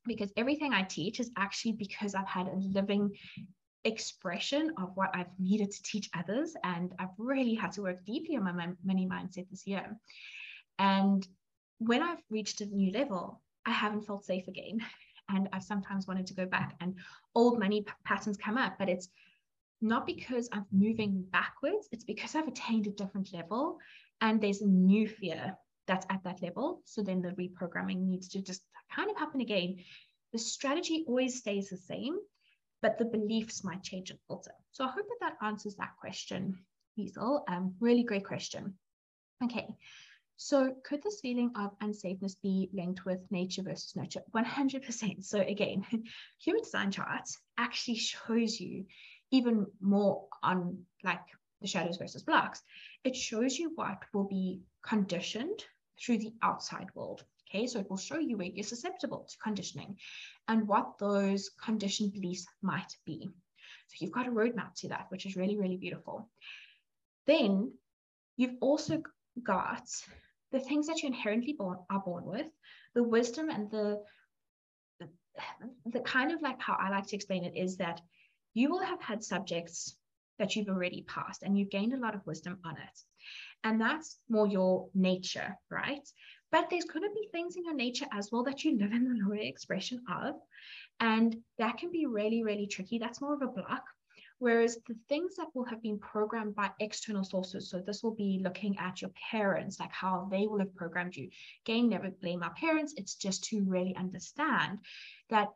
because 0.06 0.32
everything 0.38 0.74
I 0.74 0.84
teach 0.84 1.20
is 1.20 1.32
actually 1.38 1.74
because 1.74 2.16
I've 2.16 2.28
had 2.28 2.48
a 2.48 2.56
living 2.56 3.12
expression 3.86 4.72
of 4.78 4.92
what 4.96 5.16
I've 5.16 5.32
needed 5.40 5.72
to 5.72 5.84
teach 5.84 6.10
others. 6.18 6.56
And 6.64 6.94
I've 7.00 7.10
really 7.18 7.54
had 7.54 7.72
to 7.74 7.82
work 7.82 8.06
deeply 8.06 8.38
on 8.38 8.44
my 8.44 8.70
money 8.84 9.08
mindset 9.08 9.50
this 9.50 9.68
year. 9.68 9.98
And 10.80 11.28
when 11.80 12.02
I've 12.02 12.24
reached 12.30 12.62
a 12.62 12.66
new 12.66 12.92
level, 12.92 13.42
I 13.66 13.72
haven't 13.72 14.06
felt 14.06 14.26
safe 14.26 14.48
again. 14.48 14.80
And 15.30 15.48
I've 15.54 15.64
sometimes 15.64 16.06
wanted 16.06 16.28
to 16.28 16.34
go 16.34 16.46
back 16.46 16.76
and 16.82 16.96
old 17.34 17.58
money 17.58 17.82
p- 17.82 17.94
patterns 18.04 18.36
come 18.36 18.58
up, 18.58 18.74
but 18.78 18.90
it's 18.90 19.08
not 19.82 20.06
because 20.06 20.50
I'm 20.52 20.66
moving 20.70 21.24
backwards, 21.32 21.88
it's 21.94 22.04
because 22.04 22.36
I've 22.36 22.50
attained 22.50 22.88
a 22.88 22.92
different 22.92 23.34
level 23.34 23.78
and 24.20 24.42
there's 24.42 24.62
a 24.62 24.68
new 24.68 25.08
fear 25.08 25.58
that's 25.88 26.06
at 26.10 26.24
that 26.24 26.42
level. 26.42 26.82
So 26.86 27.02
then 27.02 27.22
the 27.22 27.30
reprogramming 27.30 28.08
needs 28.08 28.30
to 28.30 28.42
just 28.42 28.62
kind 28.96 29.10
of 29.10 29.18
happen 29.18 29.42
again. 29.42 29.78
The 30.32 30.40
strategy 30.40 31.04
always 31.08 31.40
stays 31.40 31.70
the 31.70 31.78
same, 31.78 32.18
but 32.82 32.98
the 32.98 33.06
beliefs 33.06 33.64
might 33.64 33.84
change 33.84 34.10
and 34.10 34.20
alter. 34.28 34.54
So 34.72 34.86
I 34.86 34.90
hope 34.90 35.08
that 35.08 35.20
that 35.40 35.46
answers 35.46 35.76
that 35.76 35.96
question, 36.00 36.58
Hazel. 36.96 37.44
Um, 37.48 37.76
really 37.80 38.04
great 38.04 38.26
question. 38.26 38.76
Okay, 39.44 39.68
so 40.38 40.76
could 40.84 41.04
this 41.04 41.20
feeling 41.22 41.52
of 41.56 41.78
unsafeness 41.80 42.36
be 42.42 42.70
linked 42.74 43.06
with 43.06 43.20
nature 43.32 43.64
versus 43.64 43.96
nurture? 43.96 44.24
100%. 44.34 45.24
So 45.24 45.40
again, 45.40 45.86
human 46.40 46.64
design 46.64 46.92
chart 46.92 47.30
actually 47.58 47.98
shows 47.98 48.60
you 48.60 48.86
even 49.32 49.68
more 49.80 50.28
on 50.42 50.86
like 51.04 51.22
the 51.62 51.68
shadows 51.68 51.98
versus 51.98 52.24
blocks. 52.24 52.62
It 53.04 53.16
shows 53.16 53.58
you 53.58 53.72
what 53.76 54.04
will 54.14 54.26
be 54.28 54.62
conditioned 54.82 55.64
through 56.00 56.18
the 56.20 56.34
outside 56.42 56.88
world. 56.96 57.24
Okay, 57.50 57.68
so 57.68 57.80
it 57.80 57.90
will 57.90 57.98
show 57.98 58.18
you 58.18 58.38
where 58.38 58.48
you're 58.48 58.64
susceptible 58.64 59.28
to 59.30 59.38
conditioning 59.38 59.98
and 60.48 60.68
what 60.68 60.98
those 60.98 61.52
conditioned 61.64 62.14
beliefs 62.14 62.48
might 62.62 62.98
be. 63.06 63.30
So 63.88 63.98
you've 64.00 64.12
got 64.12 64.28
a 64.28 64.32
roadmap 64.32 64.74
to 64.78 64.90
that, 64.90 65.06
which 65.10 65.26
is 65.26 65.36
really, 65.36 65.58
really 65.58 65.78
beautiful. 65.78 66.30
Then 67.28 67.72
you've 68.38 68.56
also 68.60 69.04
got 69.42 69.88
the 70.52 70.60
things 70.60 70.88
that 70.88 71.02
you 71.02 71.08
inherently 71.08 71.54
born, 71.54 71.80
are 71.90 72.00
born 72.00 72.26
with, 72.26 72.48
the 72.96 73.04
wisdom 73.04 73.50
and 73.50 73.70
the, 73.70 74.02
the, 75.00 75.10
the 75.86 76.00
kind 76.00 76.32
of 76.32 76.42
like 76.42 76.62
how 76.62 76.76
I 76.80 76.90
like 76.90 77.08
to 77.08 77.16
explain 77.16 77.44
it 77.44 77.56
is 77.56 77.78
that 77.78 78.02
you 78.54 78.70
will 78.70 78.84
have 78.84 79.02
had 79.02 79.24
subjects 79.24 79.96
that 80.40 80.56
you've 80.56 80.70
already 80.70 81.04
passed 81.08 81.44
and 81.44 81.58
you've 81.58 81.70
gained 81.70 81.94
a 81.94 82.00
lot 82.00 82.16
of 82.16 82.26
wisdom 82.26 82.60
on 82.66 82.74
it. 82.74 83.00
And 83.64 83.80
that's 83.80 84.18
more 84.30 84.48
your 84.48 84.90
nature, 84.94 85.58
right? 85.70 86.08
But 86.52 86.70
there's 86.70 86.86
going 86.86 87.08
to 87.08 87.14
be 87.14 87.30
things 87.32 87.56
in 87.56 87.66
your 87.66 87.74
nature 87.74 88.06
as 88.12 88.30
well 88.32 88.44
that 88.44 88.64
you 88.64 88.78
live 88.78 88.92
in 88.92 89.06
the 89.06 89.24
lower 89.24 89.36
expression 89.38 90.02
of. 90.12 90.36
And 91.00 91.38
that 91.58 91.78
can 91.78 91.92
be 91.92 92.06
really, 92.06 92.44
really 92.44 92.68
tricky. 92.68 93.00
That's 93.00 93.22
more 93.22 93.34
of 93.34 93.42
a 93.42 93.48
block. 93.48 93.84
Whereas 94.40 94.78
the 94.88 94.96
things 95.08 95.36
that 95.38 95.48
will 95.54 95.66
have 95.66 95.82
been 95.82 96.00
programmed 96.00 96.54
by 96.54 96.70
external 96.82 97.24
sources, 97.24 97.70
so 97.70 97.80
this 97.80 98.04
will 98.04 98.14
be 98.14 98.42
looking 98.44 98.78
at 98.78 99.02
your 99.02 99.12
parents, 99.32 99.80
like 99.80 99.92
how 99.92 100.28
they 100.30 100.48
will 100.48 100.60
have 100.60 100.76
programmed 100.76 101.16
you. 101.16 101.30
Again, 101.66 101.88
never 101.88 102.12
blame 102.22 102.44
our 102.44 102.54
parents. 102.54 102.94
It's 102.98 103.16
just 103.16 103.46
to 103.46 103.64
really 103.64 103.96
understand 103.96 104.80
that 105.30 105.48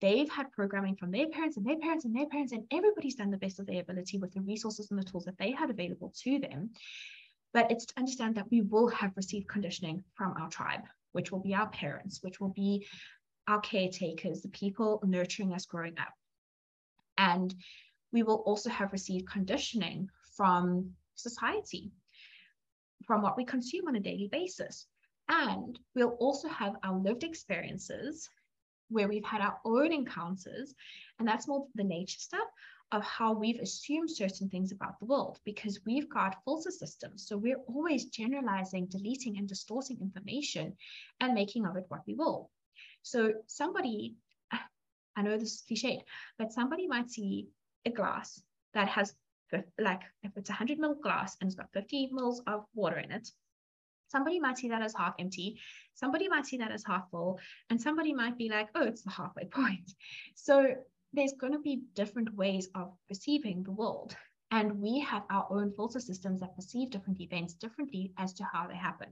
they've 0.00 0.28
had 0.28 0.50
programming 0.50 0.96
from 0.96 1.12
their 1.12 1.28
parents 1.28 1.56
and 1.56 1.64
their 1.64 1.78
parents 1.78 2.04
and 2.04 2.16
their 2.16 2.26
parents, 2.26 2.52
and 2.52 2.64
everybody's 2.72 3.14
done 3.14 3.30
the 3.30 3.36
best 3.36 3.60
of 3.60 3.66
their 3.66 3.80
ability 3.80 4.18
with 4.18 4.32
the 4.34 4.40
resources 4.40 4.90
and 4.90 4.98
the 4.98 5.04
tools 5.04 5.24
that 5.26 5.38
they 5.38 5.52
had 5.52 5.70
available 5.70 6.12
to 6.24 6.40
them. 6.40 6.70
But 7.54 7.70
it's 7.70 7.86
to 7.86 7.94
understand 7.96 8.34
that 8.34 8.50
we 8.50 8.60
will 8.60 8.88
have 8.88 9.16
received 9.16 9.48
conditioning 9.48 10.04
from 10.16 10.34
our 10.36 10.50
tribe. 10.50 10.82
which 11.14 11.30
will 11.30 11.40
be 11.40 11.54
our 11.54 11.68
parents, 11.68 12.22
which 12.22 12.40
will 12.40 12.50
be 12.50 12.86
our 13.46 13.60
caretakers, 13.60 14.42
the 14.42 14.48
people 14.48 15.00
nurturing 15.04 15.54
us 15.54 15.64
growing 15.64 15.96
up. 15.98 16.12
And 17.16 17.54
we 18.12 18.24
will 18.24 18.42
also 18.46 18.68
have 18.68 18.92
received 18.92 19.28
conditioning 19.28 20.08
from 20.36 20.90
society, 21.14 21.92
from 23.06 23.22
what 23.22 23.36
we 23.36 23.44
consume 23.44 23.86
on 23.86 23.94
a 23.94 24.00
daily 24.00 24.28
basis. 24.30 24.86
And 25.28 25.78
we'll 25.94 26.16
also 26.18 26.48
have 26.48 26.74
our 26.82 26.98
lived 26.98 27.22
experiences 27.22 28.28
where 28.88 29.08
we've 29.08 29.24
had 29.24 29.40
our 29.40 29.58
own 29.64 29.92
encounters. 29.92 30.74
And 31.18 31.28
that's 31.28 31.46
more 31.46 31.66
the 31.76 31.84
nature 31.84 32.18
stuff 32.18 32.48
of 32.94 33.02
how 33.02 33.32
we've 33.32 33.58
assumed 33.58 34.08
certain 34.08 34.48
things 34.48 34.70
about 34.70 35.00
the 35.00 35.04
world 35.04 35.40
because 35.44 35.80
we've 35.84 36.08
got 36.08 36.36
filter 36.44 36.70
systems. 36.70 37.26
So 37.26 37.36
we're 37.36 37.60
always 37.66 38.04
generalizing, 38.04 38.86
deleting, 38.86 39.36
and 39.36 39.48
distorting 39.48 39.98
information 40.00 40.76
and 41.20 41.34
making 41.34 41.66
of 41.66 41.76
it 41.76 41.86
what 41.88 42.02
we 42.06 42.14
will. 42.14 42.50
So 43.02 43.32
somebody, 43.48 44.14
I 45.16 45.22
know 45.22 45.36
this 45.36 45.54
is 45.54 45.64
cliched, 45.68 46.02
but 46.38 46.52
somebody 46.52 46.86
might 46.86 47.10
see 47.10 47.48
a 47.84 47.90
glass 47.90 48.40
that 48.74 48.88
has 48.88 49.12
like 49.78 50.00
if 50.22 50.32
it's 50.36 50.50
a 50.50 50.52
100 50.52 50.78
ml 50.78 51.00
glass 51.00 51.36
and 51.40 51.46
it's 51.46 51.54
got 51.54 51.72
50 51.72 52.10
mils 52.12 52.42
of 52.48 52.64
water 52.74 52.98
in 52.98 53.12
it 53.12 53.28
somebody 54.08 54.40
might 54.40 54.58
see 54.58 54.68
that 54.68 54.82
as 54.82 54.94
half 54.96 55.14
empty 55.20 55.60
somebody 55.94 56.28
might 56.28 56.44
see 56.46 56.56
that 56.56 56.72
as 56.72 56.82
half 56.84 57.08
full 57.10 57.38
and 57.70 57.80
somebody 57.80 58.12
might 58.12 58.36
be 58.36 58.48
like 58.48 58.68
oh 58.74 58.82
it's 58.82 59.02
the 59.02 59.10
halfway 59.10 59.44
point 59.58 59.92
so 60.34 60.74
there's 61.14 61.34
going 61.40 61.52
to 61.52 61.58
be 61.58 61.82
different 61.94 62.34
ways 62.34 62.68
of 62.74 62.92
perceiving 63.08 63.62
the 63.62 63.72
world 63.72 64.16
and 64.50 64.80
we 64.80 65.00
have 65.00 65.24
our 65.30 65.46
own 65.50 65.72
filter 65.72 66.00
systems 66.00 66.40
that 66.40 66.54
perceive 66.54 66.90
different 66.90 67.20
events 67.20 67.54
differently 67.54 68.12
as 68.18 68.32
to 68.32 68.44
how 68.44 68.66
they 68.66 68.76
happen 68.76 69.08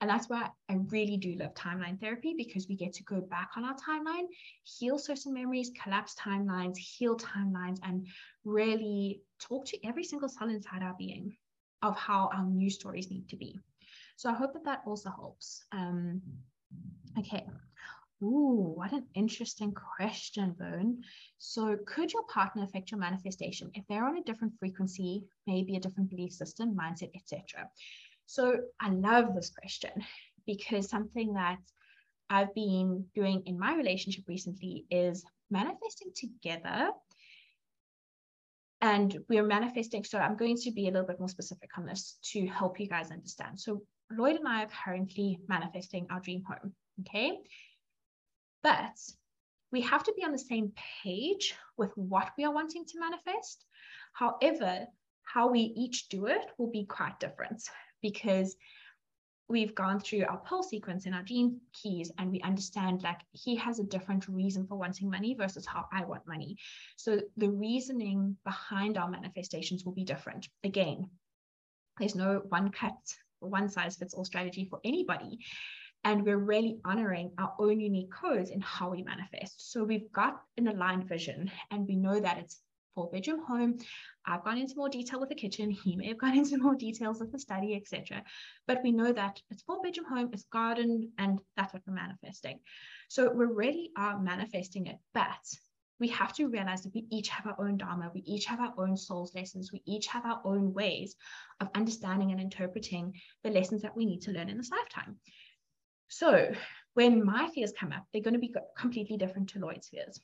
and 0.00 0.10
that's 0.10 0.28
why 0.28 0.48
I 0.68 0.74
really 0.90 1.16
do 1.16 1.34
love 1.36 1.54
timeline 1.54 1.98
therapy 1.98 2.34
because 2.36 2.68
we 2.68 2.76
get 2.76 2.92
to 2.94 3.04
go 3.04 3.20
back 3.20 3.52
on 3.56 3.64
our 3.64 3.74
timeline, 3.76 4.26
heal 4.62 4.98
certain 4.98 5.32
memories, 5.32 5.70
collapse 5.82 6.14
timelines, 6.14 6.76
heal 6.76 7.16
timelines, 7.16 7.78
and 7.82 8.06
really 8.44 9.22
talk 9.40 9.64
to 9.66 9.86
every 9.86 10.04
single 10.04 10.28
cell 10.28 10.50
inside 10.50 10.82
our 10.82 10.94
being 10.98 11.34
of 11.82 11.96
how 11.96 12.28
our 12.34 12.44
new 12.44 12.68
stories 12.68 13.10
need 13.10 13.28
to 13.30 13.36
be. 13.36 13.58
So 14.16 14.28
I 14.28 14.34
hope 14.34 14.52
that 14.52 14.64
that 14.64 14.82
also 14.86 15.10
helps. 15.10 15.64
Um, 15.72 16.20
okay. 17.18 17.46
Ooh, 18.22 18.72
what 18.74 18.92
an 18.92 19.06
interesting 19.14 19.74
question, 19.74 20.56
Boone. 20.58 21.02
So, 21.38 21.76
could 21.86 22.12
your 22.12 22.24
partner 22.24 22.64
affect 22.64 22.90
your 22.90 23.00
manifestation 23.00 23.70
if 23.74 23.84
they're 23.88 24.06
on 24.06 24.16
a 24.16 24.22
different 24.22 24.54
frequency, 24.58 25.24
maybe 25.46 25.76
a 25.76 25.80
different 25.80 26.08
belief 26.08 26.32
system, 26.32 26.74
mindset, 26.74 27.10
etc.? 27.14 27.68
So 28.26 28.58
I 28.80 28.90
love 28.90 29.34
this 29.34 29.50
question 29.50 29.92
because 30.46 30.90
something 30.90 31.34
that 31.34 31.58
I've 32.28 32.54
been 32.54 33.06
doing 33.14 33.42
in 33.46 33.58
my 33.58 33.76
relationship 33.76 34.24
recently 34.26 34.84
is 34.90 35.24
manifesting 35.50 36.12
together. 36.14 36.90
And 38.82 39.16
we're 39.28 39.46
manifesting. 39.46 40.04
So 40.04 40.18
I'm 40.18 40.36
going 40.36 40.56
to 40.58 40.70
be 40.70 40.88
a 40.88 40.90
little 40.90 41.06
bit 41.06 41.18
more 41.18 41.28
specific 41.28 41.70
on 41.78 41.86
this 41.86 42.18
to 42.32 42.46
help 42.46 42.78
you 42.78 42.88
guys 42.88 43.10
understand. 43.10 43.58
So 43.58 43.82
Lloyd 44.10 44.36
and 44.36 44.46
I 44.46 44.64
are 44.64 44.68
currently 44.84 45.38
manifesting 45.48 46.06
our 46.10 46.20
dream 46.20 46.42
home. 46.46 46.74
Okay. 47.00 47.38
But 48.66 48.98
we 49.70 49.80
have 49.82 50.02
to 50.02 50.12
be 50.16 50.24
on 50.24 50.32
the 50.32 50.38
same 50.38 50.72
page 51.04 51.54
with 51.76 51.92
what 51.96 52.32
we 52.36 52.44
are 52.44 52.52
wanting 52.52 52.84
to 52.84 52.98
manifest. 52.98 53.64
However, 54.12 54.86
how 55.22 55.46
we 55.46 55.60
each 55.60 56.08
do 56.08 56.26
it 56.26 56.46
will 56.58 56.72
be 56.72 56.84
quite 56.84 57.20
different 57.20 57.62
because 58.02 58.56
we've 59.48 59.76
gone 59.76 60.00
through 60.00 60.24
our 60.24 60.38
Pearl 60.38 60.64
Sequence 60.64 61.06
and 61.06 61.14
our 61.14 61.22
gene 61.22 61.60
keys 61.72 62.10
and 62.18 62.32
we 62.32 62.40
understand 62.40 63.04
like 63.04 63.20
he 63.30 63.54
has 63.54 63.78
a 63.78 63.84
different 63.84 64.26
reason 64.26 64.66
for 64.66 64.74
wanting 64.74 65.08
money 65.08 65.36
versus 65.38 65.64
how 65.64 65.84
I 65.92 66.04
want 66.04 66.26
money. 66.26 66.56
So 66.96 67.20
the 67.36 67.50
reasoning 67.50 68.36
behind 68.44 68.98
our 68.98 69.08
manifestations 69.08 69.84
will 69.84 69.94
be 69.94 70.02
different. 70.02 70.48
Again, 70.64 71.08
there's 72.00 72.16
no 72.16 72.42
one 72.48 72.72
cut, 72.72 72.96
one 73.38 73.68
size 73.68 73.94
fits 73.94 74.12
all 74.12 74.24
strategy 74.24 74.66
for 74.68 74.80
anybody. 74.82 75.38
And 76.06 76.24
we're 76.24 76.38
really 76.38 76.78
honoring 76.84 77.32
our 77.36 77.52
own 77.58 77.80
unique 77.80 78.12
codes 78.12 78.50
in 78.50 78.60
how 78.60 78.90
we 78.90 79.02
manifest. 79.02 79.72
So 79.72 79.82
we've 79.82 80.12
got 80.12 80.40
an 80.56 80.68
aligned 80.68 81.08
vision 81.08 81.50
and 81.72 81.84
we 81.84 81.96
know 81.96 82.20
that 82.20 82.38
it's 82.38 82.60
four 82.94 83.10
bedroom 83.10 83.44
home. 83.44 83.78
I've 84.24 84.44
gone 84.44 84.56
into 84.56 84.76
more 84.76 84.88
detail 84.88 85.18
with 85.18 85.30
the 85.30 85.34
kitchen. 85.34 85.68
He 85.68 85.96
may 85.96 86.06
have 86.06 86.18
gone 86.18 86.38
into 86.38 86.58
more 86.58 86.76
details 86.76 87.18
with 87.18 87.32
the 87.32 87.40
study, 87.40 87.74
etc. 87.74 88.22
But 88.68 88.84
we 88.84 88.92
know 88.92 89.12
that 89.12 89.40
it's 89.50 89.64
four 89.64 89.82
bedroom 89.82 90.06
home, 90.08 90.30
it's 90.32 90.44
garden, 90.44 91.10
and 91.18 91.40
that's 91.56 91.74
what 91.74 91.82
we're 91.84 91.94
manifesting. 91.94 92.60
So 93.08 93.32
we 93.32 93.46
really 93.46 93.90
are 93.98 94.16
manifesting 94.16 94.86
it, 94.86 94.98
but 95.12 95.26
we 95.98 96.06
have 96.08 96.32
to 96.34 96.46
realize 96.46 96.82
that 96.82 96.94
we 96.94 97.06
each 97.10 97.30
have 97.30 97.48
our 97.48 97.66
own 97.66 97.78
dharma, 97.78 98.12
we 98.14 98.20
each 98.20 98.44
have 98.44 98.60
our 98.60 98.74
own 98.78 98.96
soul's 98.96 99.34
lessons, 99.34 99.72
we 99.72 99.82
each 99.86 100.06
have 100.06 100.24
our 100.24 100.40
own 100.44 100.72
ways 100.72 101.16
of 101.60 101.68
understanding 101.74 102.30
and 102.30 102.40
interpreting 102.40 103.12
the 103.42 103.50
lessons 103.50 103.82
that 103.82 103.96
we 103.96 104.06
need 104.06 104.20
to 104.20 104.30
learn 104.30 104.48
in 104.48 104.56
this 104.56 104.70
lifetime. 104.70 105.16
So 106.08 106.52
when 106.94 107.24
my 107.24 107.48
fears 107.48 107.72
come 107.78 107.92
up, 107.92 108.04
they're 108.12 108.22
going 108.22 108.34
to 108.34 108.40
be 108.40 108.54
completely 108.76 109.16
different 109.16 109.50
to 109.50 109.58
Lloyd's 109.58 109.88
fears. 109.88 110.18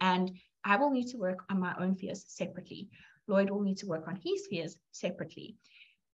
And 0.00 0.30
I 0.64 0.76
will 0.76 0.90
need 0.90 1.08
to 1.08 1.18
work 1.18 1.44
on 1.50 1.60
my 1.60 1.74
own 1.78 1.94
fears 1.94 2.24
separately. 2.28 2.88
Lloyd 3.26 3.50
will 3.50 3.62
need 3.62 3.78
to 3.78 3.86
work 3.86 4.08
on 4.08 4.18
his 4.22 4.46
fears 4.48 4.76
separately. 4.92 5.56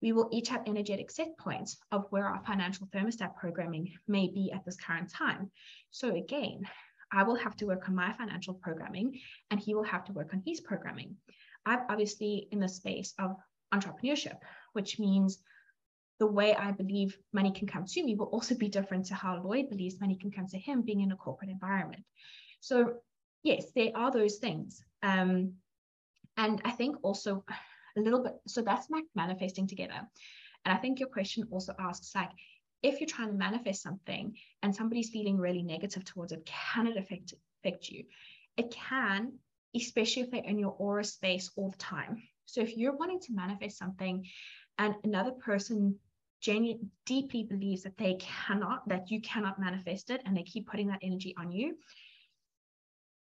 We 0.02 0.12
will 0.12 0.28
each 0.30 0.48
have 0.50 0.62
energetic 0.66 1.10
set 1.10 1.36
points 1.38 1.78
of 1.90 2.06
where 2.10 2.26
our 2.26 2.42
financial 2.44 2.86
thermostat 2.88 3.34
programming 3.36 3.92
may 4.06 4.28
be 4.28 4.52
at 4.52 4.64
this 4.64 4.76
current 4.76 5.10
time. 5.10 5.50
So 5.90 6.14
again, 6.14 6.68
I 7.10 7.22
will 7.22 7.36
have 7.36 7.56
to 7.56 7.66
work 7.66 7.88
on 7.88 7.94
my 7.94 8.12
financial 8.12 8.54
programming 8.54 9.20
and 9.50 9.58
he 9.58 9.74
will 9.74 9.84
have 9.84 10.04
to 10.04 10.12
work 10.12 10.34
on 10.34 10.42
his 10.44 10.60
programming. 10.60 11.16
I'm 11.64 11.80
obviously 11.88 12.48
in 12.50 12.60
the 12.60 12.68
space 12.68 13.14
of 13.18 13.36
entrepreneurship, 13.72 14.36
which 14.74 14.98
means 14.98 15.38
the 16.18 16.26
way 16.26 16.54
I 16.54 16.72
believe 16.72 17.18
money 17.32 17.52
can 17.52 17.66
come 17.66 17.84
to 17.84 18.02
me 18.02 18.14
will 18.14 18.26
also 18.26 18.54
be 18.54 18.68
different 18.68 19.06
to 19.06 19.14
how 19.14 19.42
Lloyd 19.42 19.68
believes 19.68 20.00
money 20.00 20.16
can 20.16 20.30
come 20.30 20.46
to 20.48 20.58
him 20.58 20.82
being 20.82 21.02
in 21.02 21.12
a 21.12 21.16
corporate 21.16 21.50
environment. 21.50 22.04
So 22.60 22.94
yes, 23.42 23.66
there 23.74 23.92
are 23.94 24.10
those 24.10 24.36
things. 24.36 24.82
Um, 25.02 25.54
and 26.36 26.60
I 26.64 26.70
think 26.70 26.96
also 27.02 27.44
a 27.96 28.00
little 28.00 28.22
bit, 28.22 28.34
so 28.46 28.62
that's 28.62 28.90
like 28.90 29.04
manifesting 29.14 29.66
together. 29.66 30.00
And 30.64 30.74
I 30.74 30.78
think 30.78 31.00
your 31.00 31.08
question 31.08 31.46
also 31.50 31.74
asks 31.78 32.14
like, 32.14 32.30
if 32.82 33.00
you're 33.00 33.08
trying 33.08 33.28
to 33.28 33.34
manifest 33.34 33.82
something 33.82 34.36
and 34.62 34.74
somebody's 34.74 35.10
feeling 35.10 35.38
really 35.38 35.62
negative 35.62 36.04
towards 36.04 36.32
it, 36.32 36.44
can 36.46 36.86
it 36.86 36.96
affect 36.96 37.34
affect 37.64 37.88
you? 37.88 38.04
It 38.56 38.70
can, 38.70 39.32
especially 39.74 40.22
if 40.22 40.30
they're 40.30 40.42
in 40.44 40.58
your 40.58 40.74
aura 40.78 41.04
space 41.04 41.50
all 41.56 41.70
the 41.70 41.78
time. 41.78 42.22
So 42.44 42.60
if 42.60 42.76
you're 42.76 42.96
wanting 42.96 43.20
to 43.20 43.32
manifest 43.34 43.78
something 43.78 44.26
and 44.78 44.94
another 45.04 45.32
person 45.32 45.98
genuinely 46.46 46.78
deeply 47.06 47.42
believes 47.42 47.82
that 47.82 47.98
they 47.98 48.14
cannot, 48.20 48.88
that 48.88 49.10
you 49.10 49.20
cannot 49.20 49.58
manifest 49.58 50.10
it, 50.10 50.22
and 50.24 50.36
they 50.36 50.44
keep 50.44 50.68
putting 50.68 50.86
that 50.86 51.00
energy 51.02 51.34
on 51.36 51.50
you, 51.50 51.76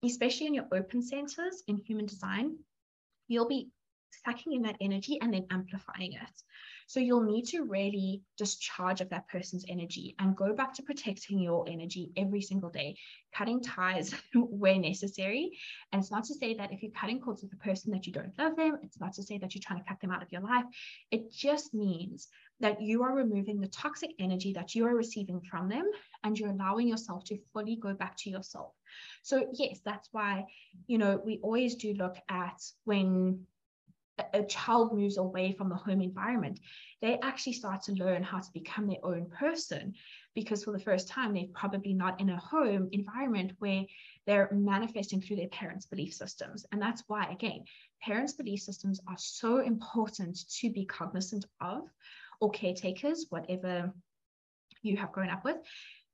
especially 0.05 0.47
in 0.47 0.55
your 0.55 0.67
open 0.73 1.03
centers 1.03 1.63
in 1.67 1.79
human 1.79 2.05
design, 2.05 2.59
you'll 3.27 3.49
be 3.49 3.71
sucking 4.25 4.53
in 4.53 4.63
that 4.63 4.77
energy 4.81 5.19
and 5.21 5.33
then 5.33 5.47
amplifying 5.51 6.13
it. 6.13 6.43
So 6.87 7.01
you'll 7.01 7.23
need 7.23 7.47
to 7.47 7.63
really 7.63 8.21
discharge 8.37 9.01
of 9.01 9.09
that 9.09 9.27
person's 9.29 9.65
energy 9.69 10.15
and 10.19 10.37
go 10.37 10.53
back 10.53 10.75
to 10.75 10.83
protecting 10.83 11.39
your 11.39 11.65
energy 11.67 12.13
every 12.17 12.43
single 12.43 12.71
day, 12.71 12.97
cutting 13.35 13.63
ties 13.63 14.15
where 14.35 14.79
necessary. 14.79 15.59
And 15.93 16.01
it's 16.01 16.11
not 16.11 16.25
to 16.25 16.35
say 16.35 16.55
that 16.55 16.73
if 16.73 16.83
you're 16.83 16.93
cutting 16.93 17.21
cords 17.21 17.43
with 17.43 17.55
a 17.55 17.65
person 17.65 17.91
that 17.93 18.07
you 18.07 18.13
don't 18.13 18.39
love 18.39 18.55
them, 18.57 18.79
it's 18.83 19.01
not 19.01 19.15
to 19.15 19.23
say 19.23 19.39
that 19.39 19.55
you're 19.55 19.63
trying 19.65 19.81
to 19.81 19.89
cut 19.89 20.01
them 20.01 20.11
out 20.11 20.23
of 20.23 20.31
your 20.31 20.43
life. 20.43 20.65
It 21.11 21.33
just 21.33 21.73
means 21.73 22.29
that 22.61 22.81
you 22.81 23.03
are 23.03 23.14
removing 23.14 23.61
the 23.61 23.69
toxic 23.69 24.11
energy 24.19 24.53
that 24.53 24.75
you 24.75 24.87
are 24.87 24.95
receiving 24.95 25.40
from 25.40 25.69
them 25.69 25.90
and 26.23 26.38
you're 26.38 26.51
allowing 26.51 26.88
yourself 26.88 27.25
to 27.25 27.38
fully 27.53 27.77
go 27.77 27.95
back 27.95 28.17
to 28.17 28.31
yourself. 28.31 28.73
So, 29.23 29.49
yes, 29.55 29.81
that's 29.85 30.09
why, 30.12 30.47
you 30.87 30.99
know, 30.99 31.21
we 31.25 31.40
always 31.43 31.75
do 31.75 31.95
look 31.95 32.17
at 32.29 32.62
when 32.85 33.47
a 34.33 34.45
child 34.45 34.93
moves 34.93 35.17
away 35.17 35.53
from 35.53 35.69
the 35.69 35.75
home 35.75 36.01
environment, 36.01 36.61
they 37.03 37.19
actually 37.21 37.53
start 37.53 37.83
to 37.83 37.93
learn 37.93 38.23
how 38.23 38.38
to 38.38 38.53
become 38.53 38.87
their 38.87 39.05
own 39.05 39.29
person 39.29 39.93
because 40.35 40.64
for 40.64 40.73
the 40.73 40.79
first 40.79 41.09
time, 41.09 41.35
they're 41.35 41.45
probably 41.53 41.93
not 41.93 42.21
in 42.21 42.31
a 42.31 42.38
home 42.38 42.88
environment 42.93 43.53
where 43.59 43.85
they're 44.27 44.51
manifesting 44.53 45.21
through 45.21 45.37
their 45.37 45.49
parents' 45.49 45.87
belief 45.87 46.14
systems. 46.14 46.64
And 46.73 46.81
that's 46.81 47.03
why, 47.09 47.27
again, 47.27 47.64
parents' 48.01 48.35
belief 48.35 48.61
systems 48.61 49.01
are 49.09 49.19
so 49.19 49.59
important 49.59 50.38
to 50.61 50.71
be 50.71 50.85
cognizant 50.85 51.47
of 51.61 51.83
or 52.45 52.51
caretakers, 52.51 53.25
whatever 53.31 53.91
you 54.83 54.99
have 54.99 55.13
grown 55.13 55.31
up 55.31 55.47
with, 55.47 55.57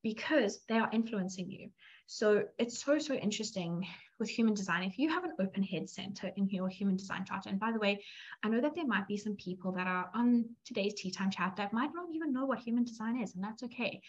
because 0.05 0.61
they 0.69 0.79
are 0.79 0.89
influencing 0.93 1.51
you. 1.51 1.71
So 2.07 2.45
it's 2.57 2.85
so, 2.85 2.99
so 3.01 3.15
interesting 3.15 3.85
with 4.21 4.29
human 4.29 4.55
design. 4.55 4.85
If 4.85 4.97
you 4.97 5.09
have 5.09 5.25
an 5.25 5.33
open 5.41 5.65
head 5.65 5.91
center 5.91 6.31
in 6.37 6.49
your 6.49 6.69
human 6.69 6.97
design 6.97 7.25
chart, 7.25 7.47
and 7.47 7.59
by 7.59 7.73
the 7.73 7.81
way, 7.81 8.05
I 8.45 8.49
know 8.49 8.61
that 8.61 8.77
there 8.77 8.87
might 8.87 9.09
be 9.09 9.17
some 9.17 9.35
people 9.35 9.73
that 9.73 9.89
are 9.89 10.09
on 10.15 10.45
today's 10.65 10.95
tea 10.95 11.11
time 11.11 11.33
chat 11.33 11.57
that 11.57 11.73
might 11.73 11.91
not 11.95 12.07
even 12.15 12.33
know 12.33 12.47
what 12.47 12.61
human 12.61 12.85
design 12.85 13.21
is, 13.21 13.35
and 13.35 13.43
that's 13.43 13.65
okay. 13.65 14.01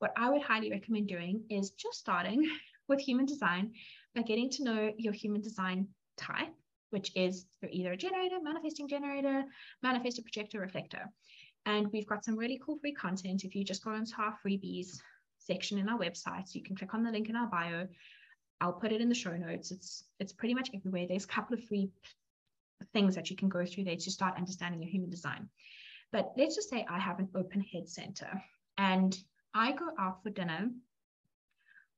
what 0.00 0.12
I 0.16 0.28
would 0.28 0.42
highly 0.42 0.70
recommend 0.72 1.06
doing 1.06 1.44
is 1.50 1.70
just 1.70 1.98
starting 2.00 2.50
with 2.88 2.98
human 2.98 3.26
design 3.26 3.72
by 4.16 4.22
getting 4.22 4.50
to 4.50 4.64
know 4.64 4.92
your 4.96 5.12
human 5.12 5.40
design 5.40 5.86
type, 6.16 6.52
which 6.90 7.12
is 7.14 7.46
you're 7.62 7.70
either 7.70 7.92
a 7.92 7.96
generator, 7.96 8.38
manifesting 8.42 8.88
generator, 8.88 9.44
manifestor, 9.84 10.22
projector, 10.22 10.58
reflector. 10.58 11.04
And 11.66 11.88
we've 11.92 12.06
got 12.06 12.24
some 12.24 12.36
really 12.36 12.60
cool 12.64 12.78
free 12.78 12.92
content. 12.92 13.44
If 13.44 13.54
you 13.54 13.64
just 13.64 13.84
go 13.84 13.94
into 13.94 14.14
our 14.18 14.36
freebies 14.44 15.00
section 15.38 15.78
in 15.78 15.88
our 15.88 15.98
website, 15.98 16.48
so 16.48 16.58
you 16.58 16.62
can 16.62 16.76
click 16.76 16.94
on 16.94 17.02
the 17.02 17.10
link 17.10 17.28
in 17.28 17.36
our 17.36 17.46
bio. 17.46 17.86
I'll 18.60 18.72
put 18.72 18.92
it 18.92 19.00
in 19.00 19.08
the 19.08 19.14
show 19.14 19.36
notes. 19.36 19.70
It's 19.70 20.04
it's 20.18 20.32
pretty 20.32 20.54
much 20.54 20.70
everywhere. 20.74 21.06
There's 21.06 21.24
a 21.24 21.28
couple 21.28 21.56
of 21.56 21.64
free 21.64 21.90
things 22.92 23.14
that 23.14 23.30
you 23.30 23.36
can 23.36 23.48
go 23.48 23.64
through 23.64 23.84
there 23.84 23.96
to 23.96 24.10
start 24.10 24.36
understanding 24.36 24.82
your 24.82 24.90
human 24.90 25.10
design. 25.10 25.48
But 26.12 26.32
let's 26.36 26.56
just 26.56 26.70
say 26.70 26.86
I 26.88 26.98
have 26.98 27.18
an 27.18 27.28
open 27.34 27.60
head 27.60 27.88
center 27.88 28.42
and 28.78 29.16
I 29.54 29.72
go 29.72 29.90
out 29.98 30.22
for 30.22 30.30
dinner 30.30 30.70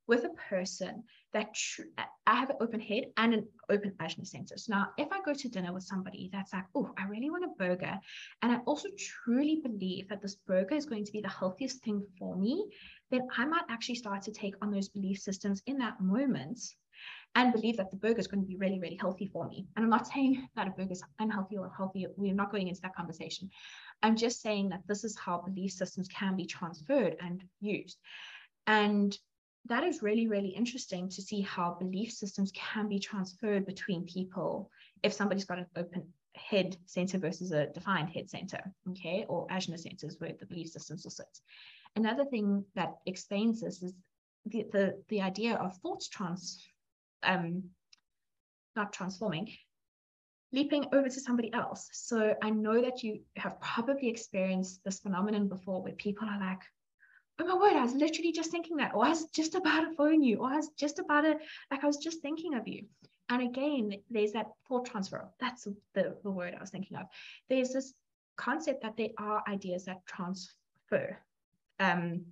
with 0.06 0.24
a 0.24 0.30
person 0.48 1.04
that 1.32 1.54
tr- 1.54 1.82
I 2.26 2.34
have 2.34 2.50
an 2.50 2.56
open 2.60 2.80
head 2.80 3.04
and 3.16 3.34
an 3.34 3.48
open 3.70 3.94
center. 4.24 4.56
So 4.56 4.74
now, 4.74 4.88
if 4.98 5.08
I 5.10 5.20
go 5.24 5.32
to 5.32 5.48
dinner 5.48 5.72
with 5.72 5.84
somebody 5.84 6.28
that's 6.32 6.52
like, 6.52 6.64
oh, 6.74 6.90
I 6.98 7.04
really 7.04 7.30
want 7.30 7.44
a 7.44 7.48
burger, 7.58 7.98
and 8.42 8.52
I 8.52 8.56
also 8.66 8.88
truly 8.98 9.60
believe 9.62 10.08
that 10.08 10.20
this 10.20 10.36
burger 10.46 10.74
is 10.74 10.86
going 10.86 11.04
to 11.04 11.12
be 11.12 11.20
the 11.20 11.28
healthiest 11.28 11.82
thing 11.82 12.02
for 12.18 12.36
me, 12.36 12.66
then 13.10 13.22
I 13.36 13.44
might 13.44 13.64
actually 13.68 13.94
start 13.96 14.22
to 14.22 14.32
take 14.32 14.54
on 14.60 14.70
those 14.70 14.88
belief 14.88 15.18
systems 15.18 15.62
in 15.66 15.78
that 15.78 16.00
moment 16.00 16.60
and 17.34 17.52
believe 17.52 17.78
that 17.78 17.90
the 17.90 17.96
burger 17.96 18.20
is 18.20 18.26
going 18.26 18.42
to 18.42 18.46
be 18.46 18.56
really, 18.56 18.78
really 18.78 18.98
healthy 19.00 19.26
for 19.32 19.48
me. 19.48 19.66
And 19.76 19.84
I'm 19.84 19.90
not 19.90 20.06
saying 20.06 20.46
that 20.54 20.68
a 20.68 20.70
burger 20.70 20.92
is 20.92 21.02
unhealthy 21.18 21.56
or 21.56 21.72
healthy. 21.74 22.06
We're 22.16 22.34
not 22.34 22.50
going 22.50 22.68
into 22.68 22.82
that 22.82 22.94
conversation. 22.94 23.48
I'm 24.02 24.16
just 24.16 24.42
saying 24.42 24.68
that 24.68 24.82
this 24.86 25.04
is 25.04 25.16
how 25.16 25.40
belief 25.40 25.72
systems 25.72 26.08
can 26.08 26.36
be 26.36 26.44
transferred 26.44 27.16
and 27.20 27.42
used. 27.60 27.98
And 28.66 29.16
that 29.66 29.84
is 29.84 30.02
really, 30.02 30.26
really 30.26 30.48
interesting 30.48 31.08
to 31.10 31.22
see 31.22 31.40
how 31.40 31.76
belief 31.78 32.12
systems 32.12 32.52
can 32.54 32.88
be 32.88 32.98
transferred 32.98 33.64
between 33.64 34.04
people 34.04 34.70
if 35.02 35.12
somebody's 35.12 35.44
got 35.44 35.58
an 35.58 35.66
open 35.76 36.04
head 36.34 36.76
center 36.86 37.18
versus 37.18 37.52
a 37.52 37.66
defined 37.66 38.10
head 38.10 38.28
center, 38.28 38.60
okay, 38.90 39.24
or 39.28 39.46
ajna 39.48 39.78
centers 39.78 40.16
where 40.18 40.32
the 40.38 40.46
belief 40.46 40.68
systems 40.68 41.04
will 41.04 41.10
sit. 41.10 41.40
Another 41.94 42.24
thing 42.24 42.64
that 42.74 42.94
explains 43.06 43.60
this 43.60 43.82
is 43.82 43.92
the, 44.46 44.66
the, 44.72 45.02
the 45.08 45.20
idea 45.20 45.54
of 45.54 45.76
thoughts 45.76 46.08
trans, 46.08 46.66
um, 47.22 47.62
not 48.74 48.92
transforming, 48.92 49.48
leaping 50.52 50.86
over 50.92 51.08
to 51.08 51.20
somebody 51.20 51.52
else. 51.52 51.88
So 51.92 52.34
I 52.42 52.50
know 52.50 52.80
that 52.82 53.02
you 53.02 53.20
have 53.36 53.60
probably 53.60 54.08
experienced 54.08 54.82
this 54.84 55.00
phenomenon 55.00 55.48
before 55.48 55.82
where 55.82 55.92
people 55.92 56.28
are 56.28 56.40
like, 56.40 56.62
oh 57.38 57.46
my 57.46 57.54
word, 57.54 57.76
I 57.76 57.82
was 57.82 57.94
literally 57.94 58.32
just 58.32 58.50
thinking 58.50 58.76
that, 58.76 58.94
or 58.94 59.04
I 59.04 59.10
was 59.10 59.26
just 59.26 59.54
about 59.54 59.82
to 59.82 59.94
phone 59.96 60.22
you, 60.22 60.38
or 60.38 60.48
I 60.48 60.56
was 60.56 60.70
just 60.78 60.98
about 60.98 61.22
to, 61.22 61.36
like, 61.70 61.82
I 61.82 61.86
was 61.86 61.96
just 61.96 62.20
thinking 62.20 62.54
of 62.54 62.68
you. 62.68 62.84
And 63.28 63.42
again, 63.42 63.94
there's 64.10 64.32
that 64.32 64.48
thought 64.68 64.86
transfer. 64.86 65.28
That's 65.40 65.66
the, 65.94 66.16
the 66.22 66.30
word 66.30 66.54
I 66.56 66.60
was 66.60 66.70
thinking 66.70 66.96
of. 66.96 67.06
There's 67.48 67.72
this 67.72 67.94
concept 68.36 68.82
that 68.82 68.96
there 68.96 69.10
are 69.18 69.42
ideas 69.48 69.86
that 69.86 70.04
transfer. 70.06 71.18
Um, 71.80 72.26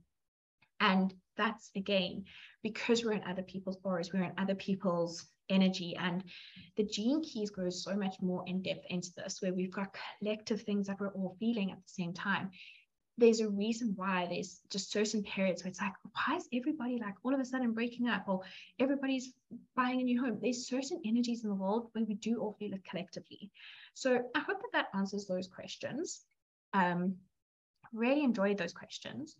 and 0.81 1.15
that's 1.37 1.71
again, 1.75 2.25
because 2.63 3.05
we're 3.05 3.13
in 3.13 3.25
other 3.25 3.43
people's 3.43 3.79
auras, 3.83 4.13
we're 4.13 4.25
in 4.25 4.33
other 4.37 4.55
people's 4.55 5.27
energy. 5.49 5.97
And 5.99 6.23
the 6.77 6.85
gene 6.85 7.23
keys 7.23 7.51
goes 7.51 7.83
so 7.83 7.97
much 7.97 8.17
more 8.21 8.45
in 8.47 8.63
depth 8.63 8.85
into 8.91 9.11
this, 9.17 9.39
where 9.41 9.55
we've 9.55 9.73
got 9.73 9.97
collective 10.19 10.63
things 10.63 10.87
that 10.87 11.01
we're 11.01 11.13
all 11.13 11.37
feeling 11.41 11.71
at 11.71 11.79
the 11.79 11.93
same 11.93 12.13
time 12.13 12.51
there's 13.21 13.41
a 13.41 13.49
reason 13.49 13.93
why 13.97 14.27
there's 14.29 14.61
just 14.71 14.91
certain 14.91 15.23
periods 15.23 15.63
where 15.63 15.71
it's 15.71 15.81
like, 15.81 15.93
why 16.15 16.37
is 16.37 16.49
everybody 16.53 16.99
like 16.99 17.15
all 17.23 17.35
of 17.35 17.41
a 17.41 17.45
sudden 17.45 17.73
breaking 17.73 18.09
up 18.09 18.25
or 18.27 18.41
everybody's 18.79 19.33
buying 19.77 20.01
a 20.01 20.05
new 20.05 20.21
home? 20.21 20.39
There's 20.41 20.67
certain 20.67 21.01
energies 21.05 21.45
in 21.45 21.51
the 21.51 21.55
world 21.55 21.91
where 21.93 22.05
we 22.05 22.15
do 22.15 22.41
all 22.41 22.57
feel 22.59 22.73
it 22.73 22.83
collectively. 22.89 23.51
So 23.95 24.23
I 24.35 24.41
hope 24.41 24.61
that 24.61 24.73
that 24.73 24.99
answers 24.99 25.27
those 25.27 25.47
questions. 25.47 26.23
Um, 26.73 27.17
really 27.93 28.25
enjoyed 28.25 28.57
those 28.57 28.73
questions. 28.73 29.37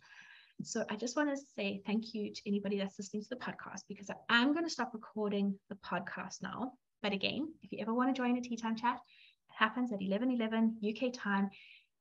So 0.63 0.85
I 0.89 0.95
just 0.95 1.17
want 1.17 1.35
to 1.35 1.43
say 1.55 1.81
thank 1.85 2.13
you 2.13 2.31
to 2.31 2.41
anybody 2.45 2.77
that's 2.77 2.99
listening 2.99 3.23
to 3.23 3.29
the 3.29 3.35
podcast 3.37 3.81
because 3.87 4.11
I 4.11 4.41
am 4.41 4.53
going 4.53 4.65
to 4.65 4.71
stop 4.71 4.91
recording 4.93 5.55
the 5.69 5.75
podcast 5.75 6.43
now. 6.43 6.73
But 7.01 7.13
again, 7.13 7.51
if 7.63 7.71
you 7.71 7.79
ever 7.81 7.93
want 7.93 8.13
to 8.13 8.21
join 8.21 8.37
a 8.37 8.41
tea 8.41 8.57
time 8.57 8.75
chat, 8.75 8.95
it 8.95 9.55
happens 9.57 9.91
at 9.91 10.01
11 10.03 10.29
11 10.31 10.77
UK 10.87 11.11
time 11.13 11.49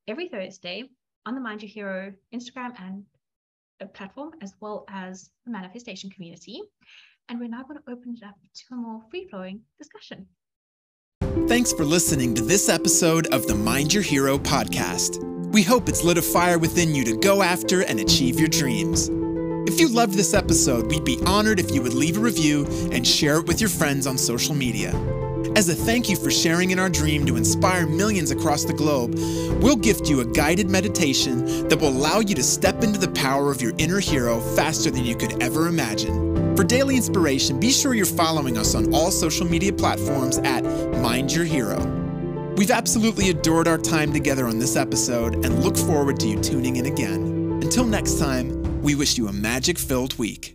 every 0.06 0.28
Thursday 0.28 0.90
on 1.26 1.34
the 1.34 1.40
Mind 1.40 1.62
Your 1.62 1.70
Hero 1.70 2.12
Instagram 2.34 2.72
and 2.80 3.04
platform, 3.94 4.32
as 4.42 4.54
well 4.60 4.84
as 4.88 5.30
the 5.44 5.52
manifestation 5.52 6.10
community. 6.10 6.60
And 7.28 7.38
we're 7.38 7.48
now 7.48 7.62
going 7.62 7.78
to 7.78 7.92
open 7.92 8.16
it 8.16 8.26
up 8.26 8.34
to 8.54 8.62
a 8.72 8.76
more 8.76 9.00
free 9.10 9.26
flowing 9.28 9.60
discussion. 9.78 10.26
Thanks 11.46 11.72
for 11.72 11.84
listening 11.84 12.34
to 12.34 12.42
this 12.42 12.68
episode 12.68 13.28
of 13.28 13.46
the 13.46 13.54
Mind 13.54 13.94
Your 13.94 14.02
Hero 14.02 14.36
podcast. 14.38 15.22
We 15.52 15.62
hope 15.62 15.88
it's 15.88 16.04
lit 16.04 16.18
a 16.18 16.22
fire 16.22 16.58
within 16.58 16.94
you 16.94 17.04
to 17.04 17.16
go 17.16 17.42
after 17.42 17.82
and 17.82 18.00
achieve 18.00 18.38
your 18.38 18.48
dreams. 18.48 19.08
If 19.68 19.78
you 19.78 19.88
loved 19.88 20.14
this 20.14 20.34
episode, 20.34 20.86
we'd 20.90 21.04
be 21.04 21.20
honored 21.26 21.60
if 21.60 21.70
you 21.70 21.82
would 21.82 21.94
leave 21.94 22.16
a 22.16 22.20
review 22.20 22.66
and 22.92 23.06
share 23.06 23.38
it 23.38 23.46
with 23.46 23.60
your 23.60 23.70
friends 23.70 24.06
on 24.06 24.18
social 24.18 24.54
media. 24.54 24.92
As 25.60 25.68
a 25.68 25.74
thank 25.74 26.08
you 26.08 26.16
for 26.16 26.30
sharing 26.30 26.70
in 26.70 26.78
our 26.78 26.88
dream 26.88 27.26
to 27.26 27.36
inspire 27.36 27.86
millions 27.86 28.30
across 28.30 28.64
the 28.64 28.72
globe, 28.72 29.12
we'll 29.62 29.76
gift 29.76 30.08
you 30.08 30.20
a 30.20 30.24
guided 30.24 30.70
meditation 30.70 31.68
that 31.68 31.78
will 31.78 31.90
allow 31.90 32.20
you 32.20 32.34
to 32.34 32.42
step 32.42 32.82
into 32.82 32.98
the 32.98 33.10
power 33.10 33.50
of 33.50 33.60
your 33.60 33.74
inner 33.76 34.00
hero 34.00 34.40
faster 34.56 34.90
than 34.90 35.04
you 35.04 35.14
could 35.14 35.42
ever 35.42 35.68
imagine. 35.68 36.56
For 36.56 36.64
daily 36.64 36.96
inspiration, 36.96 37.60
be 37.60 37.70
sure 37.70 37.92
you're 37.92 38.06
following 38.06 38.56
us 38.56 38.74
on 38.74 38.94
all 38.94 39.10
social 39.10 39.46
media 39.46 39.70
platforms 39.70 40.38
at 40.38 40.64
Mind 41.02 41.30
Your 41.30 41.44
Hero. 41.44 41.78
We've 42.56 42.70
absolutely 42.70 43.28
adored 43.28 43.68
our 43.68 43.76
time 43.76 44.14
together 44.14 44.46
on 44.46 44.58
this 44.58 44.76
episode 44.76 45.44
and 45.44 45.62
look 45.62 45.76
forward 45.76 46.18
to 46.20 46.26
you 46.26 46.40
tuning 46.40 46.76
in 46.76 46.86
again. 46.86 47.60
Until 47.62 47.84
next 47.84 48.18
time, 48.18 48.80
we 48.80 48.94
wish 48.94 49.18
you 49.18 49.28
a 49.28 49.32
magic 49.34 49.78
filled 49.78 50.16
week. 50.18 50.54